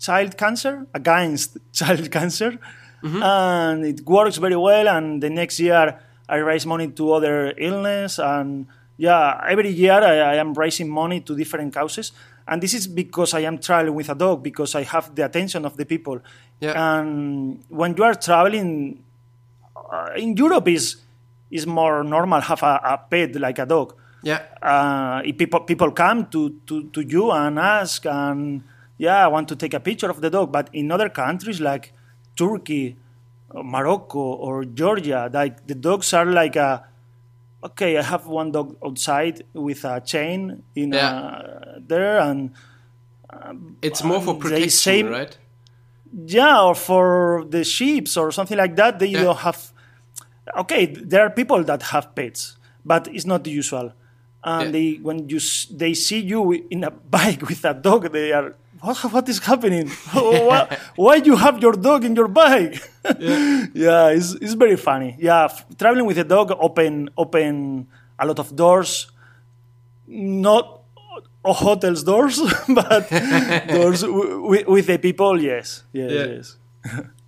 child 0.03 0.37
cancer 0.37 0.85
against 0.93 1.57
child 1.79 2.11
cancer, 2.11 2.59
and 3.03 3.85
it 3.85 4.05
works 4.05 4.37
very 4.37 4.55
well. 4.55 4.87
And 4.87 5.23
the 5.23 5.29
next 5.29 5.59
year 5.59 5.99
I 6.27 6.37
raise 6.37 6.65
money 6.65 6.87
to 6.91 7.13
other 7.13 7.53
illness, 7.57 8.19
and 8.19 8.67
yeah, 8.97 9.41
every 9.47 9.69
year 9.69 9.99
I, 10.03 10.33
I 10.33 10.35
am 10.35 10.53
raising 10.53 10.89
money 10.89 11.21
to 11.21 11.35
different 11.35 11.73
causes. 11.73 12.11
And 12.47 12.61
this 12.61 12.73
is 12.73 12.87
because 12.87 13.33
I 13.33 13.41
am 13.41 13.57
traveling 13.57 13.95
with 13.95 14.09
a 14.09 14.15
dog 14.15 14.43
because 14.43 14.75
I 14.75 14.83
have 14.83 15.15
the 15.15 15.23
attention 15.23 15.65
of 15.65 15.77
the 15.77 15.85
people. 15.85 16.19
Yeah. 16.59 16.75
And 16.75 17.63
when 17.69 17.95
you 17.95 18.03
are 18.03 18.15
traveling 18.15 19.01
uh, 19.75 20.09
in 20.17 20.35
Europe 20.35 20.67
is 20.67 20.97
is 21.49 21.65
more 21.67 22.03
normal 22.03 22.41
have 22.41 22.63
a, 22.63 22.81
a 22.83 22.97
pet 23.09 23.35
like 23.35 23.59
a 23.59 23.65
dog. 23.65 23.95
Yeah. 24.23 24.41
Uh, 24.61 25.21
if 25.23 25.37
people 25.37 25.61
people 25.61 25.91
come 25.91 26.25
to, 26.27 26.59
to, 26.67 26.89
to 26.89 27.01
you 27.01 27.31
and 27.31 27.59
ask 27.59 28.05
and 28.05 28.63
yeah, 28.97 29.23
I 29.25 29.27
want 29.27 29.47
to 29.49 29.55
take 29.55 29.73
a 29.73 29.79
picture 29.79 30.09
of 30.09 30.21
the 30.21 30.29
dog. 30.29 30.51
But 30.51 30.69
in 30.73 30.91
other 30.91 31.09
countries 31.09 31.59
like 31.59 31.93
Turkey, 32.35 32.95
or 33.49 33.63
Morocco, 33.63 34.19
or 34.19 34.65
Georgia, 34.65 35.29
like 35.33 35.67
the 35.67 35.75
dogs 35.75 36.13
are 36.13 36.25
like 36.25 36.55
a 36.55 36.85
okay. 37.63 37.97
I 37.97 38.03
have 38.03 38.27
one 38.27 38.51
dog 38.51 38.75
outside 38.85 39.43
with 39.53 39.83
a 39.85 40.01
chain 40.01 40.63
in 40.75 40.93
uh, 40.93 41.79
there, 41.87 42.19
and 42.19 42.51
It's 43.81 44.03
more 44.03 44.21
for 44.21 44.35
protection, 44.35 44.69
say- 44.69 45.03
right? 45.03 45.37
yeah, 46.25 46.61
or 46.61 46.75
for 46.75 47.45
the 47.49 47.63
sheep 47.63 48.07
or 48.17 48.31
something 48.31 48.57
like 48.57 48.75
that, 48.75 48.99
they 48.99 49.07
Yeah. 49.07 49.23
don't 49.23 49.37
have. 49.39 49.71
Okay, 50.57 50.85
there 50.85 51.21
are 51.25 51.29
people 51.29 51.63
that 51.63 51.81
have 51.93 52.13
pets, 52.15 52.57
but 52.85 53.07
it's 53.07 53.25
not 53.25 53.43
the 53.43 53.51
usual. 53.51 53.93
And 54.43 54.65
Yeah. 54.67 54.71
they, 54.71 54.87
when 55.01 55.29
you 55.29 55.39
they 55.71 55.93
see 55.93 56.19
you 56.19 56.51
in 56.69 56.83
a 56.83 56.91
bike 57.17 57.41
with 57.49 57.63
a 57.65 57.73
dog, 57.73 58.11
they 58.11 58.31
are, 58.33 58.55
what, 58.83 58.97
what 59.13 59.29
is 59.29 59.39
happening? 59.39 59.87
why, 60.13 60.77
why 60.95 61.15
you 61.15 61.35
have 61.35 61.55
your 61.61 61.73
dog 61.87 62.03
in 62.05 62.15
your 62.15 62.27
bike? 62.41 62.75
Yeah, 63.83 64.09
it's, 64.17 64.33
it's 64.43 64.53
very 64.53 64.77
funny. 64.77 65.11
Yeah, 65.19 65.45
f- 65.45 65.65
traveling 65.77 66.05
with 66.05 66.17
a 66.17 66.23
dog 66.23 66.51
open 66.67 67.09
open 67.17 67.87
a 68.19 68.25
lot 68.25 68.39
of 68.39 68.55
doors. 68.55 68.91
Not 70.07 70.81
hotels 71.43 72.03
doors, 72.03 72.39
but 72.79 73.09
doors 73.67 74.01
w- 74.01 74.41
w- 74.47 74.65
with 74.73 74.87
the 74.87 74.97
people. 74.97 75.41
Yes, 75.41 75.83
yes, 75.91 76.11
Yeah. 76.11 76.25
yes. 76.35 76.57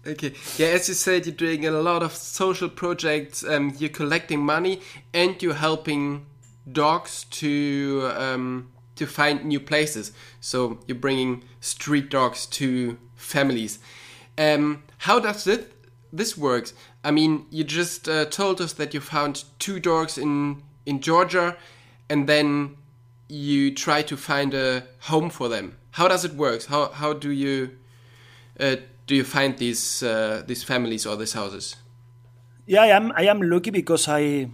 Okay. 0.08 0.32
Yeah, 0.58 0.68
as 0.78 0.88
you 0.88 0.94
said, 0.94 1.26
you're 1.26 1.36
doing 1.36 1.66
a 1.66 1.72
lot 1.72 2.04
of 2.04 2.12
social 2.14 2.70
projects. 2.70 3.44
Um, 3.44 3.74
you're 3.80 3.90
collecting 4.02 4.40
money 4.40 4.80
and 5.14 5.42
you're 5.42 5.56
helping 5.70 6.26
dogs 6.72 7.26
to 7.42 8.12
um, 8.16 8.70
to 8.96 9.06
find 9.06 9.46
new 9.46 9.60
places. 9.60 10.12
So 10.40 10.80
you're 10.88 10.98
bringing 10.98 11.44
street 11.60 12.10
dogs 12.10 12.46
to 12.48 12.98
families. 13.16 13.80
Um, 14.38 14.84
how 15.00 15.20
does 15.20 15.48
it 15.48 15.72
this 16.12 16.38
works? 16.38 16.74
I 17.04 17.12
mean, 17.12 17.46
you 17.50 17.64
just 17.64 18.08
uh, 18.08 18.26
told 18.26 18.62
us 18.62 18.74
that 18.74 18.94
you 18.94 19.02
found 19.02 19.44
two 19.60 19.80
dogs 19.80 20.18
in 20.18 20.64
in 20.86 21.02
Georgia, 21.02 21.58
and 22.10 22.28
then 22.28 22.78
you 23.28 23.74
try 23.74 24.02
to 24.04 24.16
find 24.16 24.54
a 24.54 24.84
home 25.02 25.30
for 25.30 25.50
them. 25.50 25.78
How 25.92 26.08
does 26.08 26.26
it 26.26 26.34
work? 26.34 26.66
How 26.66 26.90
how 26.92 27.14
do 27.14 27.30
you 27.30 27.72
uh, 28.60 28.78
do 29.08 29.16
you 29.16 29.24
find 29.24 29.58
these 29.58 30.04
uh, 30.04 30.44
these 30.48 30.64
families 30.64 31.06
or 31.06 31.16
these 31.16 31.34
houses? 31.34 31.76
Yeah, 32.66 32.82
I 32.82 32.88
am. 32.88 33.12
I 33.16 33.28
am 33.28 33.42
lucky 33.42 33.70
because 33.70 34.08
I, 34.08 34.50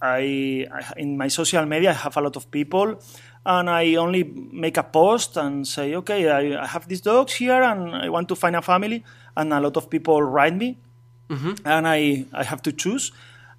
I, 0.00 0.66
in 0.96 1.18
my 1.18 1.28
social 1.28 1.66
media, 1.66 1.90
I 1.90 1.92
have 1.92 2.16
a 2.16 2.20
lot 2.22 2.36
of 2.36 2.50
people, 2.50 2.98
and 3.46 3.70
I 3.70 3.94
only 3.94 4.24
make 4.52 4.76
a 4.76 4.82
post 4.82 5.36
and 5.38 5.66
say, 5.66 5.94
okay, 5.94 6.28
I, 6.28 6.62
I 6.64 6.66
have 6.66 6.88
these 6.88 7.00
dogs 7.00 7.34
here, 7.34 7.62
and 7.62 7.94
I 7.94 8.08
want 8.10 8.28
to 8.28 8.34
find 8.34 8.56
a 8.56 8.62
family, 8.62 9.04
and 9.36 9.52
a 9.52 9.60
lot 9.60 9.76
of 9.76 9.88
people 9.88 10.20
write 10.22 10.56
me, 10.56 10.78
mm-hmm. 11.30 11.54
and 11.64 11.86
I, 11.86 12.26
I 12.32 12.42
have 12.42 12.60
to 12.62 12.72
choose, 12.72 13.12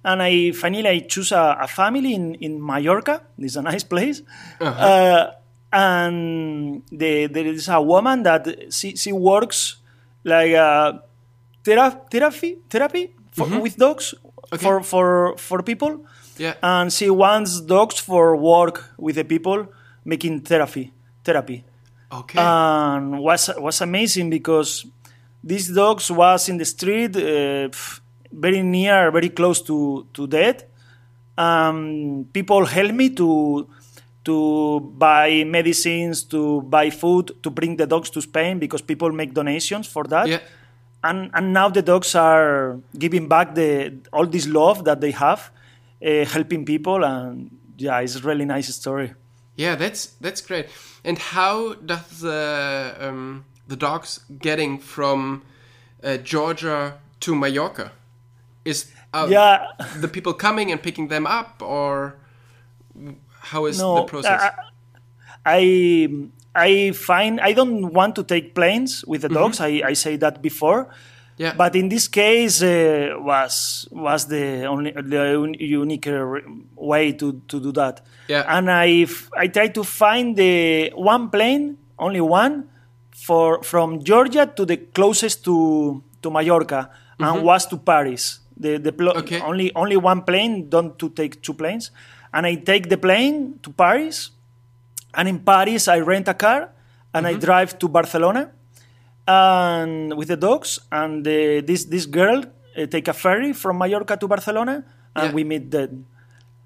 and 0.04 0.22
I 0.22 0.52
finally 0.52 0.86
I 0.88 0.98
choose 1.00 1.32
a, 1.32 1.56
a 1.60 1.66
family 1.66 2.12
in 2.14 2.34
in 2.36 2.60
Mallorca. 2.60 3.22
It's 3.38 3.56
a 3.56 3.62
nice 3.62 3.84
place. 3.84 4.22
Uh-huh. 4.60 4.86
Uh, 4.86 5.32
and 5.72 6.82
the, 6.90 7.26
there 7.26 7.46
is 7.46 7.68
a 7.68 7.80
woman 7.80 8.22
that 8.22 8.72
she, 8.72 8.96
she 8.96 9.12
works 9.12 9.76
like 10.24 10.52
a 10.52 11.02
thera- 11.64 12.10
therapy 12.10 12.58
therapy 12.70 13.14
for, 13.32 13.46
mm-hmm. 13.46 13.60
with 13.60 13.76
dogs 13.76 14.14
Okay. 14.50 14.64
for, 14.64 14.82
for 14.82 15.36
for 15.36 15.62
people 15.62 16.06
Yeah. 16.38 16.54
and 16.62 16.90
she 16.90 17.10
wants 17.10 17.60
dogs 17.60 17.98
for 17.98 18.34
work 18.34 18.94
with 18.96 19.16
the 19.16 19.24
people 19.24 19.68
making 20.08 20.40
therapy 20.40 20.92
therapy. 21.24 21.64
Okay. 22.10 22.38
and 22.40 23.20
was 23.20 23.50
was 23.58 23.82
amazing 23.82 24.30
because 24.30 24.86
these 25.44 25.68
dogs 25.68 26.10
was 26.10 26.48
in 26.48 26.56
the 26.56 26.64
street 26.64 27.12
uh, 27.16 27.68
very 28.32 28.62
near 28.62 29.10
very 29.12 29.28
close 29.28 29.60
to 29.68 30.06
to 30.14 30.26
death. 30.26 30.64
Um, 31.36 32.26
people 32.32 32.64
help 32.64 32.92
me 32.92 33.10
to 33.20 33.68
to 34.24 34.80
buy 34.96 35.44
medicines 35.44 36.24
to 36.32 36.62
buy 36.62 36.88
food 36.90 37.36
to 37.42 37.50
bring 37.50 37.76
the 37.76 37.86
dogs 37.86 38.08
to 38.10 38.20
spain 38.20 38.58
because 38.58 38.80
people 38.80 39.12
make 39.12 39.34
donations 39.34 39.86
for 39.86 40.04
that. 40.04 40.26
Yeah. 40.28 40.40
and 41.04 41.30
and 41.36 41.52
now 41.52 41.68
the 41.68 41.82
dogs 41.82 42.14
are 42.14 42.80
giving 42.98 43.28
back 43.28 43.54
the 43.54 44.00
all 44.12 44.26
this 44.26 44.46
love 44.48 44.84
that 44.88 44.98
they 45.04 45.12
have 45.12 45.52
uh, 46.00 46.24
helping 46.24 46.64
people. 46.64 47.04
And 47.04 47.50
yeah 47.78 48.00
it's 48.00 48.16
a 48.16 48.20
really 48.20 48.44
nice 48.44 48.74
story 48.74 49.14
Yeah, 49.58 49.74
that's 49.74 50.06
that's 50.20 50.40
great. 50.40 50.68
And 51.04 51.18
how 51.18 51.74
does 51.74 52.20
the 52.20 52.94
um, 53.00 53.44
the 53.66 53.74
dogs 53.76 54.20
getting 54.38 54.78
from 54.78 55.42
uh, 56.02 56.16
Georgia 56.18 56.98
to 57.20 57.34
Mallorca? 57.34 57.90
Is 58.64 58.92
uh, 59.12 59.26
yeah 59.28 59.66
the 59.96 60.06
people 60.06 60.32
coming 60.32 60.70
and 60.70 60.80
picking 60.80 61.08
them 61.08 61.26
up, 61.26 61.60
or 61.60 62.14
how 63.50 63.66
is 63.66 63.80
no 63.80 63.96
the 63.96 64.02
process? 64.04 64.40
I, 64.40 64.52
I 65.44 66.08
I 66.54 66.92
find 66.92 67.40
I 67.40 67.52
don't 67.52 67.92
want 67.92 68.14
to 68.14 68.22
take 68.22 68.54
planes 68.54 69.04
with 69.06 69.22
the 69.22 69.28
dogs. 69.28 69.60
I, 69.60 69.82
I 69.84 69.94
say 69.94 70.16
that 70.18 70.40
before. 70.40 70.86
Yeah, 71.38 71.54
But 71.56 71.74
in 71.76 71.88
this 71.88 72.08
case, 72.08 72.62
uh, 72.62 73.14
was 73.20 73.86
was 73.90 74.26
the 74.26 74.66
only 74.66 74.90
the 74.92 75.38
un- 75.40 75.54
unique 75.58 76.06
uh, 76.08 76.26
way 76.76 77.12
to, 77.12 77.40
to 77.48 77.60
do 77.60 77.72
that. 77.72 78.02
Yeah. 78.28 78.44
And 78.46 78.70
I 78.70 79.02
f- 79.06 79.30
I 79.36 79.46
try 79.48 79.68
to 79.68 79.82
find 79.84 80.36
the 80.36 80.90
one 80.94 81.30
plane, 81.30 81.78
only 81.98 82.20
one, 82.20 82.64
for 83.14 83.62
from 83.62 84.02
Georgia 84.04 84.46
to 84.56 84.64
the 84.66 84.76
closest 84.76 85.44
to 85.44 86.02
to 86.22 86.30
Mallorca, 86.30 86.90
and 87.20 87.42
was 87.42 87.66
to 87.66 87.76
Paris. 87.78 88.40
The 88.58 88.78
the 88.78 88.92
pl- 88.92 89.16
Okay. 89.22 89.40
only 89.40 89.70
only 89.74 89.96
one 89.96 90.22
plane, 90.22 90.68
don't 90.68 90.98
to 90.98 91.08
take 91.10 91.40
two 91.42 91.54
planes, 91.54 91.90
and 92.34 92.46
I 92.46 92.56
take 92.56 92.88
the 92.90 92.98
plane 92.98 93.58
to 93.62 93.70
Paris, 93.70 94.30
and 95.14 95.28
in 95.28 95.38
Paris 95.40 95.86
I 95.88 96.00
rent 96.00 96.26
a 96.28 96.34
car 96.34 96.70
and 97.14 97.26
I 97.26 97.34
drive 97.34 97.78
to 97.78 97.88
Barcelona 97.88 98.50
and 99.28 100.14
with 100.16 100.28
the 100.28 100.36
dogs 100.36 100.80
and 100.90 101.24
the, 101.24 101.60
this 101.60 101.84
this 101.84 102.06
girl 102.06 102.42
uh, 102.76 102.86
take 102.86 103.06
a 103.08 103.12
ferry 103.12 103.52
from 103.52 103.76
Mallorca 103.78 104.16
to 104.16 104.26
Barcelona 104.26 104.84
and 105.14 105.28
Yeah. 105.28 105.34
we 105.36 105.44
meet 105.44 105.70
then. 105.70 106.06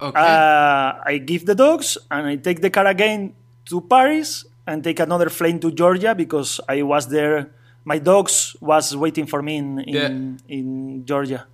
okay, 0.00 0.18
Uh, 0.18 1.02
I 1.12 1.18
give 1.18 1.44
the 1.46 1.54
dogs 1.54 1.98
and 2.10 2.26
I 2.26 2.36
take 2.36 2.60
the 2.60 2.70
car 2.70 2.86
again 2.86 3.34
to 3.70 3.80
Paris 3.82 4.46
and 4.66 4.82
take 4.84 5.00
another 5.00 5.28
plane 5.30 5.58
to 5.60 5.70
Georgia 5.70 6.14
because 6.14 6.60
I 6.68 6.82
was 6.82 7.08
there. 7.08 7.50
My 7.84 7.98
dogs 7.98 8.54
was 8.60 8.94
waiting 8.96 9.26
for 9.26 9.42
me 9.42 9.56
in 9.62 9.68
in, 9.80 10.38
in 10.48 10.66
Georgia. 11.04 11.46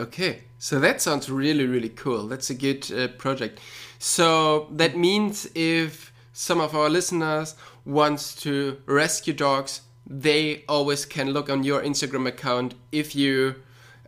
okay. 0.00 0.32
So 0.58 0.80
that 0.80 1.02
sounds 1.02 1.28
really 1.28 1.66
really 1.66 1.90
cool. 2.02 2.22
That's 2.32 2.48
a 2.50 2.54
good 2.66 2.82
uh, 2.90 3.08
project. 3.18 3.60
So 3.98 4.26
that 4.80 4.96
means 4.96 5.46
if 5.54 6.12
some 6.32 6.60
of 6.64 6.74
our 6.74 6.88
listeners 6.88 7.54
wants 7.84 8.34
to 8.44 8.76
rescue 8.86 9.34
dogs, 9.34 9.82
they 10.06 10.64
always 10.68 11.04
can 11.04 11.30
look 11.30 11.50
on 11.50 11.64
your 11.64 11.82
Instagram 11.82 12.26
account 12.28 12.74
if 12.92 13.14
you 13.16 13.56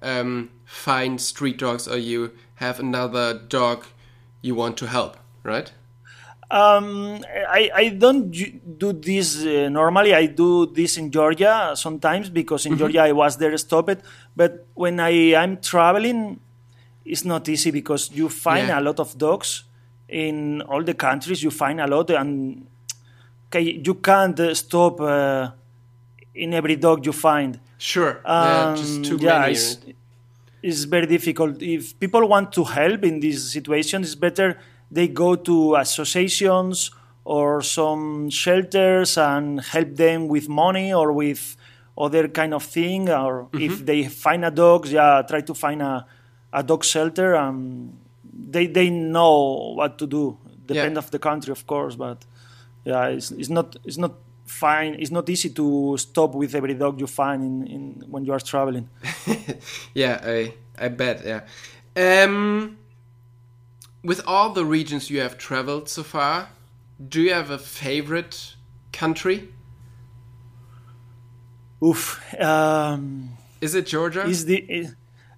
um, 0.03 0.51
find 0.65 1.21
street 1.21 1.59
dogs 1.59 1.89
or 1.89 1.97
you 1.99 2.31
have 2.57 2.79
another 2.81 3.35
dog 3.35 3.85
you 4.43 4.55
want 4.55 4.77
to 4.79 4.87
help, 4.87 5.17
right? 5.43 5.73
Um, 6.51 7.23
I, 7.51 7.71
I 7.75 7.89
don't 7.91 8.31
do 8.79 8.93
this 8.95 9.45
uh, 9.45 9.69
normally. 9.69 10.15
I 10.15 10.27
do 10.27 10.67
this 10.67 10.97
in 10.97 11.11
Georgia 11.11 11.73
sometimes 11.75 12.31
because 12.31 12.65
in 12.65 12.79
Georgia 12.79 13.03
I 13.03 13.13
was 13.13 13.37
there 13.37 13.57
stopped. 13.59 14.01
But 14.35 14.67
when 14.75 14.99
I 14.99 15.11
am 15.35 15.59
traveling, 15.61 16.41
it's 17.05 17.25
not 17.25 17.49
easy 17.49 17.71
because 17.71 18.11
you 18.13 18.29
find 18.31 18.69
Yeah. 18.69 18.81
a 18.81 18.83
lot 18.83 18.99
of 18.99 19.19
dogs 19.19 19.65
in 20.09 20.63
all 20.63 20.83
the 20.83 20.95
countries 20.95 21.43
you 21.43 21.51
find 21.51 21.81
a 21.83 21.87
lot, 21.87 22.09
and 22.11 22.67
okay, 23.49 23.61
you 23.85 23.95
can't 23.97 24.41
uh, 24.41 24.55
stop 24.55 25.01
uh, 25.03 25.51
in 26.45 26.55
every 26.55 26.77
dog 26.77 26.99
you 27.07 27.13
find. 27.13 27.53
Sure. 27.79 28.13
yeah, 28.25 28.75
just 28.77 28.97
Um, 28.97 29.03
too 29.09 29.19
yeah, 29.21 29.41
many. 29.41 29.53
it's, 29.53 29.67
it's 30.63 30.83
very 30.95 31.07
difficult. 31.07 31.63
If 31.63 31.99
people 32.03 32.27
want 32.35 32.53
to 32.59 32.65
help 32.65 33.01
in 33.05 33.21
this 33.21 33.39
situation, 33.57 34.03
it's 34.03 34.15
better 34.27 34.49
they 34.91 35.07
go 35.25 35.31
to 35.37 35.55
associations 35.77 36.91
or 37.25 37.61
some 37.63 38.31
shelters 38.31 39.19
and 39.19 39.61
help 39.61 39.91
them 39.97 40.29
with 40.29 40.49
money 40.49 40.93
or 40.93 41.13
with 41.13 41.57
other 41.97 42.29
kind 42.29 42.53
of 42.55 42.63
thing. 42.65 43.09
Or 43.11 43.33
Mm-hmm. 43.53 43.61
if 43.69 43.75
they 43.85 44.01
find 44.09 44.45
a 44.45 44.51
dog, 44.51 44.87
yeah, 44.89 45.23
try 45.29 45.41
to 45.43 45.55
find 45.55 45.83
a, 45.83 46.07
a 46.53 46.63
dog 46.63 46.83
shelter. 46.85 47.35
And 47.35 47.99
they 48.55 48.67
they 48.67 48.89
know 48.91 49.75
what 49.77 49.99
to 49.99 50.07
do. 50.07 50.39
Depend 50.67 50.95
Yeah. 50.95 50.99
of 51.05 51.11
the 51.11 51.19
country, 51.19 51.53
of 51.53 51.63
course, 51.67 51.95
but 51.97 52.19
yeah, 52.85 53.07
it's, 53.17 53.31
it's 53.33 53.49
not 53.51 53.77
it's 53.85 53.99
not 54.05 54.13
fine. 54.49 54.95
It's 54.99 55.11
not 55.11 55.29
easy 55.29 55.51
to 55.51 55.97
stop 55.99 56.35
with 56.35 56.55
every 56.55 56.75
dog 56.75 57.01
you 57.01 57.07
find 57.07 57.43
in, 57.43 57.67
in 57.67 58.05
when 58.09 58.25
you 58.25 58.33
are 58.33 58.41
traveling. 58.41 58.89
yeah, 59.95 60.21
I 60.25 60.55
I 60.79 60.89
bet. 60.89 61.23
Yeah. 61.25 61.43
Um, 61.97 62.79
with 64.03 64.21
all 64.27 64.51
the 64.53 64.65
regions 64.65 65.11
you 65.11 65.21
have 65.21 65.37
traveled 65.39 65.89
so 65.89 66.03
far, 66.03 66.49
do 67.09 67.21
you 67.21 67.33
have 67.33 67.51
a 67.51 67.59
favorite 67.59 68.55
country? 68.93 69.49
Oof. 71.83 72.21
Um, 72.41 73.31
Is 73.61 73.75
it 73.75 73.87
Georgia? 73.87 74.25
is 74.27 74.45
the 74.47 74.89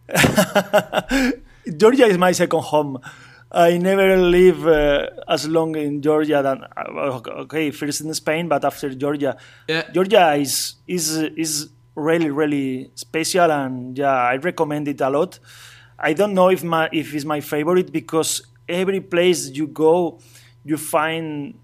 Georgia 1.76 2.06
is 2.06 2.18
my 2.18 2.32
second 2.32 2.62
home. 2.62 2.98
I 3.52 3.78
never 3.78 4.16
live 4.16 4.66
uh, 4.66 5.06
as 5.28 5.48
long 5.48 5.74
in 5.76 6.00
Georgia 6.02 6.40
than 6.42 6.64
uh, 6.76 7.20
okay 7.42 7.70
first 7.72 8.00
in 8.00 8.14
Spain, 8.14 8.48
but 8.48 8.64
after 8.64 8.94
Georgia, 8.94 9.36
Yeah. 9.68 9.90
Georgia 9.92 10.34
is 10.34 10.76
is 10.86 11.16
is 11.36 11.68
really 11.96 12.30
really 12.30 12.90
special, 12.94 13.50
and 13.50 13.98
yeah, 13.98 14.14
I 14.14 14.36
recommend 14.36 14.86
it 14.88 15.00
a 15.00 15.10
lot. 15.10 15.38
I 15.98 16.12
don't 16.14 16.32
know 16.34 16.48
if 16.50 16.62
my 16.62 16.88
if 16.92 17.12
it's 17.12 17.24
my 17.24 17.40
favorite 17.40 17.90
because 17.92 18.42
every 18.68 19.00
place 19.00 19.50
you 19.50 19.66
go, 19.66 20.20
you 20.64 20.76
find 20.76 21.54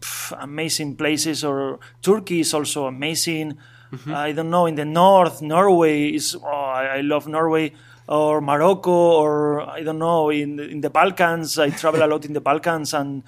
pff, 0.00 0.32
amazing 0.40 0.94
places. 0.96 1.42
Or 1.42 1.80
Turkey 2.00 2.40
is 2.40 2.54
also 2.54 2.86
amazing. 2.86 3.58
I 4.06 4.32
don't 4.32 4.48
know 4.48 4.64
in 4.64 4.76
the 4.76 4.86
north, 4.86 5.42
Norway 5.42 6.14
is. 6.14 6.34
Oh, 6.34 6.48
I 6.48 7.02
love 7.02 7.26
Norway. 7.28 7.72
Or 8.12 8.42
Morocco, 8.42 8.92
or 8.92 9.62
I 9.64 9.80
don't 9.82 9.98
know 9.98 10.28
in 10.28 10.60
in 10.60 10.84
the 10.84 10.90
Balkans. 10.90 11.56
I 11.56 11.70
travel 11.70 12.04
a 12.04 12.08
lot 12.12 12.26
in 12.28 12.34
the 12.36 12.44
Balkans, 12.44 12.92
and 12.92 13.24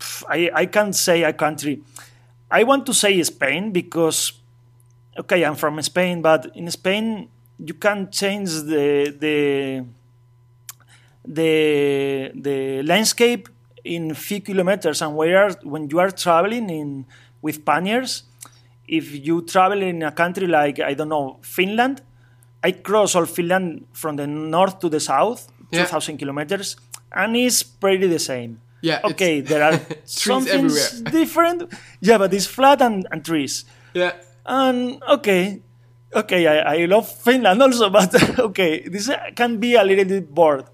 pff, 0.00 0.24
I 0.32 0.48
I 0.62 0.64
can't 0.66 0.96
say 0.96 1.24
a 1.28 1.34
country. 1.36 1.84
I 2.50 2.64
want 2.64 2.86
to 2.86 2.94
say 2.94 3.12
Spain 3.22 3.70
because 3.70 4.32
okay, 5.20 5.44
I'm 5.44 5.56
from 5.56 5.76
Spain, 5.82 6.22
but 6.22 6.48
in 6.56 6.70
Spain 6.70 7.28
you 7.58 7.74
can't 7.74 8.10
change 8.10 8.50
the 8.64 9.14
the 9.24 9.84
the 11.26 12.32
the 12.34 12.82
landscape 12.82 13.48
in 13.84 14.14
few 14.14 14.40
kilometers 14.40 15.02
and 15.02 15.16
where 15.16 15.50
when 15.62 15.88
you 15.90 15.98
are 15.98 16.10
traveling 16.10 16.70
in 16.70 17.06
with 17.42 17.64
panniers 17.64 18.24
if 18.88 19.12
you 19.26 19.42
travel 19.42 19.82
in 19.82 20.02
a 20.02 20.12
country 20.12 20.46
like 20.46 20.80
i 20.80 20.94
don't 20.94 21.08
know 21.08 21.38
finland 21.42 22.02
i 22.68 22.70
cross 22.86 23.10
all 23.16 23.26
finland 23.36 23.68
from 23.92 24.16
the 24.20 24.26
north 24.54 24.76
to 24.82 24.88
the 24.96 25.00
south 25.12 25.40
Yeah. 25.74 25.86
2000 25.86 26.18
kilometers 26.22 26.68
and 27.20 27.30
it's 27.36 27.62
pretty 27.82 28.06
the 28.16 28.22
same 28.32 28.52
Yeah, 28.90 29.00
okay 29.10 29.34
there 29.50 29.62
are 29.68 29.76
some 30.26 30.44
things 30.44 30.76
everywhere. 30.76 31.12
different 31.20 31.58
yeah 32.08 32.18
but 32.22 32.30
it's 32.36 32.46
flat 32.56 32.78
and, 32.86 32.96
and 33.12 33.20
trees 33.30 33.54
yeah. 34.00 34.12
and 34.58 34.78
okay, 35.16 35.42
okay, 36.20 36.42
I, 36.54 36.56
I 36.76 36.78
love 36.94 37.06
Finland 37.26 37.62
also, 37.62 37.86
but 37.98 38.10
okay, 38.48 38.72
this 38.94 39.06
can 39.40 39.58
be 39.64 39.70
a 39.76 39.84
little 39.84 40.04
bit 40.04 40.26
bored. 40.38 40.64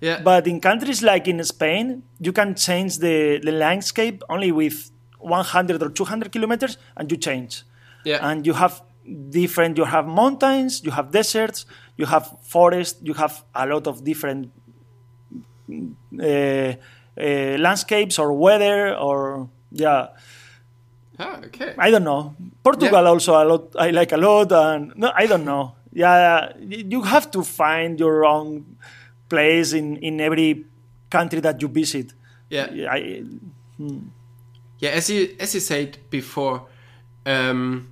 Yeah. 0.00 0.20
But 0.22 0.46
in 0.46 0.60
countries 0.60 1.02
like 1.02 1.24
in 1.32 1.42
Spain, 1.44 2.02
you 2.26 2.32
can 2.32 2.54
change 2.54 2.92
the, 3.06 3.40
the 3.42 3.52
landscape 3.64 4.22
only 4.28 4.50
with 4.52 4.76
100 5.18 5.82
or 5.82 5.90
200 5.90 6.30
kilometers 6.32 6.78
and 6.96 7.10
you 7.10 7.16
change. 7.18 7.64
Yeah. 8.04 8.20
And 8.28 8.46
you 8.46 8.54
have 8.54 8.80
different, 9.30 9.76
you 9.78 9.84
have 9.84 10.06
mountains, 10.06 10.82
you 10.84 10.90
have 10.90 11.10
deserts, 11.10 11.66
you 11.96 12.06
have 12.06 12.24
forest, 12.42 12.98
you 13.02 13.14
have 13.14 13.44
a 13.54 13.66
lot 13.66 13.86
of 13.86 14.04
different 14.04 14.50
uh, 15.70 16.24
uh, 16.24 16.74
landscapes 17.58 18.18
or 18.18 18.32
weather 18.32 18.94
or, 18.96 19.48
yeah. 19.70 20.08
Ah, 21.18 21.40
okay. 21.46 21.74
I 21.78 21.90
don't 21.90 22.04
know. 22.04 22.34
Portugal 22.62 23.02
Yeah. 23.02 23.08
also 23.10 23.32
a 23.34 23.44
lot. 23.44 23.74
I 23.76 23.90
like 23.90 24.12
a 24.12 24.16
lot, 24.16 24.52
and 24.52 24.92
no, 24.96 25.10
I 25.16 25.26
don't 25.26 25.44
know. 25.44 25.74
Yeah, 25.92 26.52
you 26.60 27.02
have 27.02 27.30
to 27.32 27.42
find 27.42 27.98
your 27.98 28.24
own 28.24 28.76
place 29.28 29.72
in 29.72 29.96
in 29.96 30.20
every 30.20 30.64
country 31.10 31.40
that 31.40 31.60
you 31.60 31.66
visit. 31.68 32.14
Yeah. 32.50 32.70
I, 32.88 33.24
Yeah, 34.78 34.90
as 34.94 35.10
you 35.10 35.34
as 35.40 35.54
you 35.54 35.60
said 35.60 35.98
before, 36.10 36.68
um, 37.26 37.88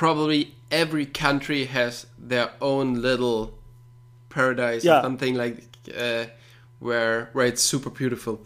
probably 0.00 0.54
every 0.70 1.04
country 1.04 1.66
has 1.66 2.06
their 2.18 2.50
own 2.62 3.02
little 3.02 3.52
paradise 4.30 4.82
or 4.86 5.02
something 5.02 5.34
like 5.34 5.56
uh, 5.94 6.24
where 6.78 7.28
where 7.34 7.46
it's 7.46 7.62
super 7.62 7.90
beautiful. 7.90 8.40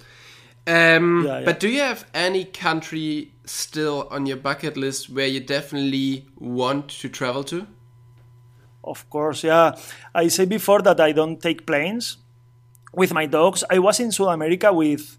Um, 0.67 1.23
Yeah, 1.25 1.39
yeah. 1.39 1.45
But 1.45 1.61
do 1.61 1.69
you 1.69 1.81
have 1.81 2.07
any 2.13 2.45
country 2.45 3.31
still 3.45 4.09
on 4.11 4.27
your 4.27 4.39
bucket 4.39 4.77
list 4.77 5.11
where 5.11 5.29
you 5.29 5.41
definitely 5.41 6.27
want 6.37 6.89
to 7.03 7.09
travel 7.09 7.45
to? 7.45 7.67
of 8.83 9.09
course, 9.09 9.47
yeah. 9.47 9.73
I 10.15 10.29
said 10.29 10.49
before 10.49 10.83
that 10.83 11.01
I 11.01 11.13
don't 11.13 11.41
take 11.41 11.65
planes 11.67 12.19
with 12.93 13.13
my 13.15 13.27
dogs. 13.27 13.63
I 13.71 13.79
was 13.79 14.01
in 14.01 14.11
South 14.11 14.35
America 14.35 14.73
with 14.73 15.19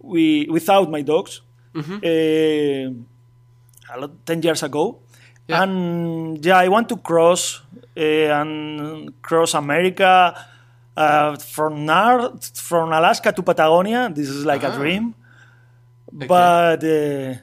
we 0.00 0.46
without 0.50 0.90
my 0.90 1.02
dogs. 1.02 1.42
Mm-hmm. 1.74 1.98
uh, 2.10 3.94
a 3.94 4.00
lot, 4.00 4.26
ten 4.26 4.42
years 4.42 4.62
ago, 4.62 5.03
Yeah. 5.46 5.62
and 5.62 6.44
yeah, 6.44 6.56
I 6.58 6.68
want 6.68 6.88
to 6.88 6.96
cross 6.96 7.60
uh, 7.96 8.00
and 8.40 9.12
cross 9.22 9.54
America 9.54 10.34
uh, 10.96 11.36
from 11.36 11.84
north, 11.84 12.56
from 12.58 12.92
Alaska 12.92 13.32
to 13.32 13.42
Patagonia. 13.42 14.08
This 14.14 14.28
is 14.28 14.44
like 14.46 14.64
Ah. 14.64 14.72
a 14.72 14.78
dream, 14.78 15.14
but 16.12 16.82
uh, 16.84 17.34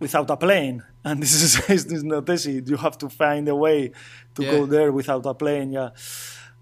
without 0.00 0.30
a 0.30 0.36
plane. 0.36 0.82
And 1.06 1.22
this 1.22 1.34
is 1.40 1.64
this 1.68 1.84
is 1.86 2.02
not 2.02 2.28
easy. 2.28 2.60
You 2.66 2.76
have 2.76 2.98
to 2.98 3.08
find 3.08 3.48
a 3.48 3.54
way 3.54 3.92
to 4.34 4.42
Yeah. 4.42 4.50
go 4.50 4.66
there 4.66 4.90
without 4.90 5.24
a 5.24 5.34
plane. 5.34 5.70
Yeah. 5.72 5.90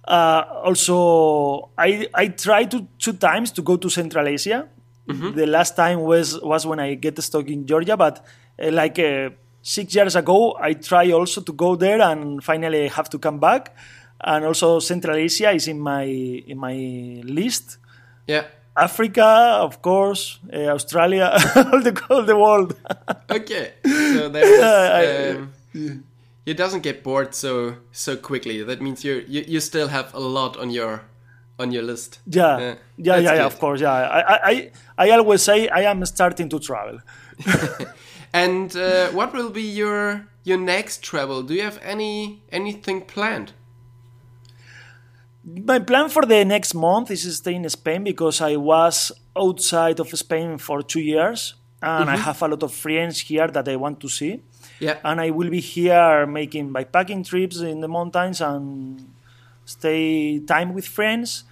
Uh, 0.06 0.42
also, 0.68 1.70
I 1.78 2.06
I 2.12 2.28
tried 2.28 2.70
to 2.72 2.86
two 2.98 3.14
times 3.14 3.50
to 3.52 3.62
go 3.62 3.76
to 3.78 3.88
Central 3.88 4.26
Asia. 4.28 4.68
The 5.08 5.46
last 5.46 5.76
time 5.76 6.00
was 6.02 6.38
was 6.42 6.66
when 6.66 6.78
I 6.78 6.94
get 6.94 7.16
stuck 7.22 7.48
in 7.48 7.64
Georgia, 7.66 7.96
but 7.96 8.20
uh, 8.60 8.70
like 8.70 8.98
uh, 8.98 9.30
six 9.64 9.94
years 9.94 10.14
ago, 10.16 10.56
I 10.60 10.74
tried 10.74 11.10
also 11.12 11.40
to 11.40 11.52
go 11.52 11.74
there, 11.76 12.00
and 12.02 12.44
finally 12.44 12.84
I 12.84 12.88
have 12.88 13.08
to 13.10 13.18
come 13.18 13.38
back. 13.40 13.74
And 14.26 14.44
also 14.44 14.78
Central 14.80 15.16
Asia 15.16 15.50
is 15.52 15.66
in 15.68 15.80
my 15.80 16.04
in 16.04 16.58
my 16.58 16.76
list. 17.24 17.78
Yeah. 18.28 18.44
Africa, 18.76 19.58
of 19.62 19.80
course, 19.82 20.38
uh, 20.52 20.72
Australia, 20.74 21.30
all 21.56 21.80
the 21.82 21.92
all 22.10 22.24
the 22.24 22.36
world. 22.36 22.74
Okay. 23.30 23.72
So 23.84 24.28
there 24.28 24.44
is. 24.46 24.60
I- 25.00 25.34
Um, 25.34 25.52
you 26.46 26.54
doesn't 26.54 26.82
get 26.84 27.02
bored 27.02 27.34
so 27.34 27.74
so 27.92 28.16
quickly. 28.16 28.62
That 28.64 28.80
means 28.80 29.04
you 29.04 29.24
you 29.28 29.44
you 29.48 29.60
still 29.60 29.88
have 29.88 30.06
a 30.14 30.20
lot 30.20 30.56
on 30.56 30.70
your 30.70 31.00
on 31.58 31.72
your 31.72 31.82
list. 31.84 32.20
Yeah, 32.26 32.58
Yeah, 32.60 32.74
yeah, 32.98 33.18
yeah, 33.22 33.34
yeah, 33.36 33.46
of 33.46 33.58
course. 33.58 33.80
Yeah, 33.82 33.92
I, 33.92 34.20
I, 34.20 34.50
I, 34.50 34.70
I 35.06 35.10
always 35.18 35.42
say 35.42 35.68
I 35.68 35.90
am 35.90 36.04
starting 36.06 36.50
to 36.50 36.58
travel. 36.58 36.98
And 38.34 38.74
uh, 38.76 39.10
what 39.10 39.32
will 39.32 39.50
be 39.50 39.62
your 39.62 40.26
your 40.42 40.58
next 40.58 41.04
travel? 41.04 41.44
Do 41.44 41.54
you 41.54 41.62
have 41.62 41.78
any 41.82 42.42
anything 42.50 43.02
planned? 43.02 43.52
My 45.44 45.78
plan 45.78 46.08
for 46.08 46.26
the 46.26 46.44
next 46.44 46.74
month 46.74 47.12
is 47.12 47.22
to 47.22 47.32
stay 47.32 47.54
in 47.54 47.68
Spain 47.70 48.02
because 48.02 48.40
I 48.40 48.56
was 48.56 49.12
outside 49.36 50.00
of 50.00 50.08
Spain 50.18 50.58
for 50.58 50.82
two 50.82 51.00
years, 51.00 51.54
and 51.80 52.10
I 52.10 52.16
have 52.16 52.42
a 52.42 52.48
lot 52.48 52.62
of 52.64 52.72
friends 52.74 53.20
here 53.20 53.46
that 53.46 53.68
I 53.68 53.76
want 53.76 54.00
to 54.00 54.08
see. 54.08 54.42
Yeah. 54.80 54.98
And 55.04 55.20
I 55.20 55.30
will 55.30 55.50
be 55.50 55.60
here 55.60 56.26
making 56.26 56.72
bikepacking 56.72 57.24
trips 57.28 57.60
in 57.60 57.80
the 57.80 57.88
mountains 57.88 58.40
and 58.40 59.14
stay 59.64 60.40
time 60.40 60.74
with 60.74 60.88
friends. 60.88 61.44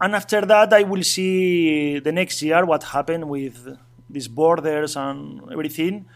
And 0.00 0.14
after 0.14 0.40
that, 0.46 0.72
I 0.72 0.84
will 0.84 1.02
see 1.02 1.98
the 1.98 2.12
next 2.12 2.40
year 2.40 2.64
what 2.64 2.84
happened 2.84 3.28
with 3.28 3.76
these 4.08 4.28
borders 4.28 4.96
and 4.96 5.42
everything. 5.52 6.06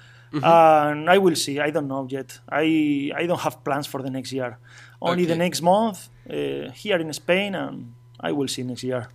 And 0.42 1.10
I 1.10 1.18
will 1.18 1.36
see. 1.36 1.60
I 1.60 1.70
don't 1.70 1.88
know 1.88 2.06
yet. 2.10 2.40
I 2.48 3.12
I 3.14 3.26
don't 3.26 3.40
have 3.40 3.62
plans 3.62 3.86
for 3.86 4.02
the 4.02 4.10
next 4.10 4.32
year. 4.32 4.58
Only 5.00 5.26
the 5.26 5.36
next 5.36 5.60
month 5.62 6.08
uh, 6.30 6.70
here 6.72 6.98
in 6.98 7.12
Spain, 7.12 7.54
and 7.54 7.94
I 8.20 8.32
will 8.32 8.48
see 8.48 8.62
next 8.62 8.82
year. 8.82 9.08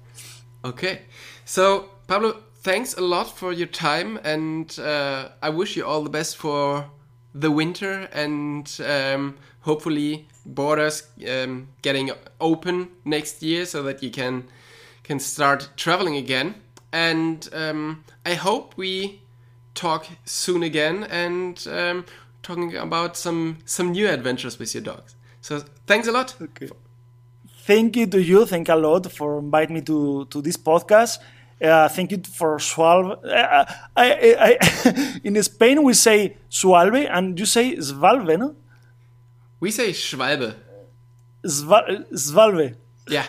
Okay. 0.64 1.02
So 1.46 1.90
Pablo, 2.08 2.36
thanks 2.62 2.94
a 2.94 3.02
lot 3.02 3.38
for 3.38 3.52
your 3.52 3.68
time, 3.68 4.20
and 4.24 4.80
uh, 4.80 5.30
I 5.42 5.50
wish 5.50 5.76
you 5.76 5.86
all 5.86 6.04
the 6.04 6.10
best 6.10 6.38
for 6.38 6.86
the 7.34 7.52
winter 7.52 8.10
and 8.12 8.80
um, 8.86 9.38
hopefully 9.62 10.28
borders 10.46 11.04
um, 11.30 11.68
getting 11.82 12.12
open 12.42 12.90
next 13.06 13.44
year 13.44 13.66
so 13.66 13.84
that 13.84 14.02
you 14.02 14.10
can 14.10 14.44
can 15.04 15.20
start 15.20 15.70
traveling 15.76 16.16
again. 16.16 16.56
And 16.92 17.48
um, 17.54 18.04
I 18.26 18.34
hope 18.34 18.74
we 18.78 19.22
talk 19.74 20.08
soon 20.26 20.64
again 20.64 21.04
and 21.04 21.68
um, 21.68 22.06
talking 22.44 22.76
about 22.76 23.18
some 23.18 23.58
some 23.66 23.92
new 23.92 24.08
adventures 24.08 24.60
with 24.60 24.74
your 24.74 24.84
dogs. 24.84 25.16
So 25.42 25.64
thanks 25.88 26.08
a 26.08 26.12
lot. 26.12 26.36
Okay. 26.42 26.70
Thank 27.66 27.96
you 27.96 28.08
to 28.08 28.22
you. 28.22 28.46
Thank 28.46 28.70
a 28.70 28.76
lot 28.76 29.12
for 29.12 29.40
inviting 29.40 29.76
me 29.76 29.82
to 29.82 30.26
to 30.26 30.42
this 30.42 30.58
podcast. 30.58 31.20
Uh, 31.62 31.90
thank 31.90 32.12
you 32.12 32.22
for 32.24 32.58
Sualve. 32.58 33.20
Uh, 33.26 33.66
I, 33.96 34.14
I, 34.14 34.58
I, 34.60 35.20
in 35.26 35.44
Spain, 35.44 35.84
we 35.84 35.94
say 35.94 36.38
Sualve, 36.50 37.06
and 37.12 37.38
you 37.38 37.46
say 37.46 37.76
Svalve, 37.76 38.40
no? 38.40 38.56
We 39.60 39.72
say 39.72 39.90
Schwalbe. 39.90 40.56
Sval, 41.46 42.06
Svalve. 42.14 42.76
Yeah. 43.08 43.26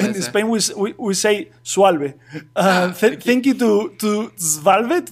In 0.00 0.22
Spain, 0.22 0.48
we, 0.48 0.60
we, 0.76 0.94
we 0.98 1.14
say 1.14 1.50
Sualve. 1.64 2.14
Uh, 2.34 2.38
ah, 2.56 2.92
th 2.92 3.12
okay. 3.12 3.16
Thank 3.20 3.46
you 3.46 3.54
to, 3.54 3.90
to 3.98 4.30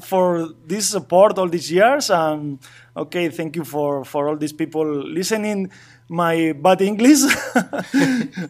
for 0.04 0.48
this 0.66 0.88
support 0.88 1.38
all 1.38 1.48
these 1.48 1.70
years. 1.70 2.10
And 2.10 2.58
okay, 2.96 3.30
thank 3.30 3.56
you 3.56 3.64
for, 3.64 4.04
for 4.04 4.28
all 4.28 4.36
these 4.36 4.52
people 4.52 4.86
listening 4.86 5.70
my 6.08 6.52
bad 6.52 6.80
English. 6.82 7.22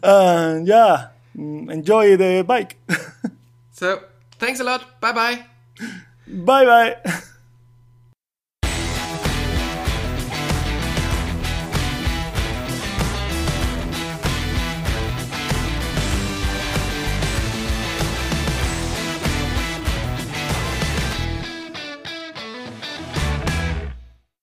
uh, 0.03 0.61
yeah, 0.65 1.09
mm, 1.37 1.71
enjoy 1.71 2.17
the 2.17 2.45
bike. 2.47 2.77
So, 3.75 3.99
thanks 4.39 4.61
a 4.61 4.65
lot. 4.65 5.01
Bye 5.01 5.13
bye. 5.13 5.45
Bye 6.29 6.65
bye. 6.65 7.23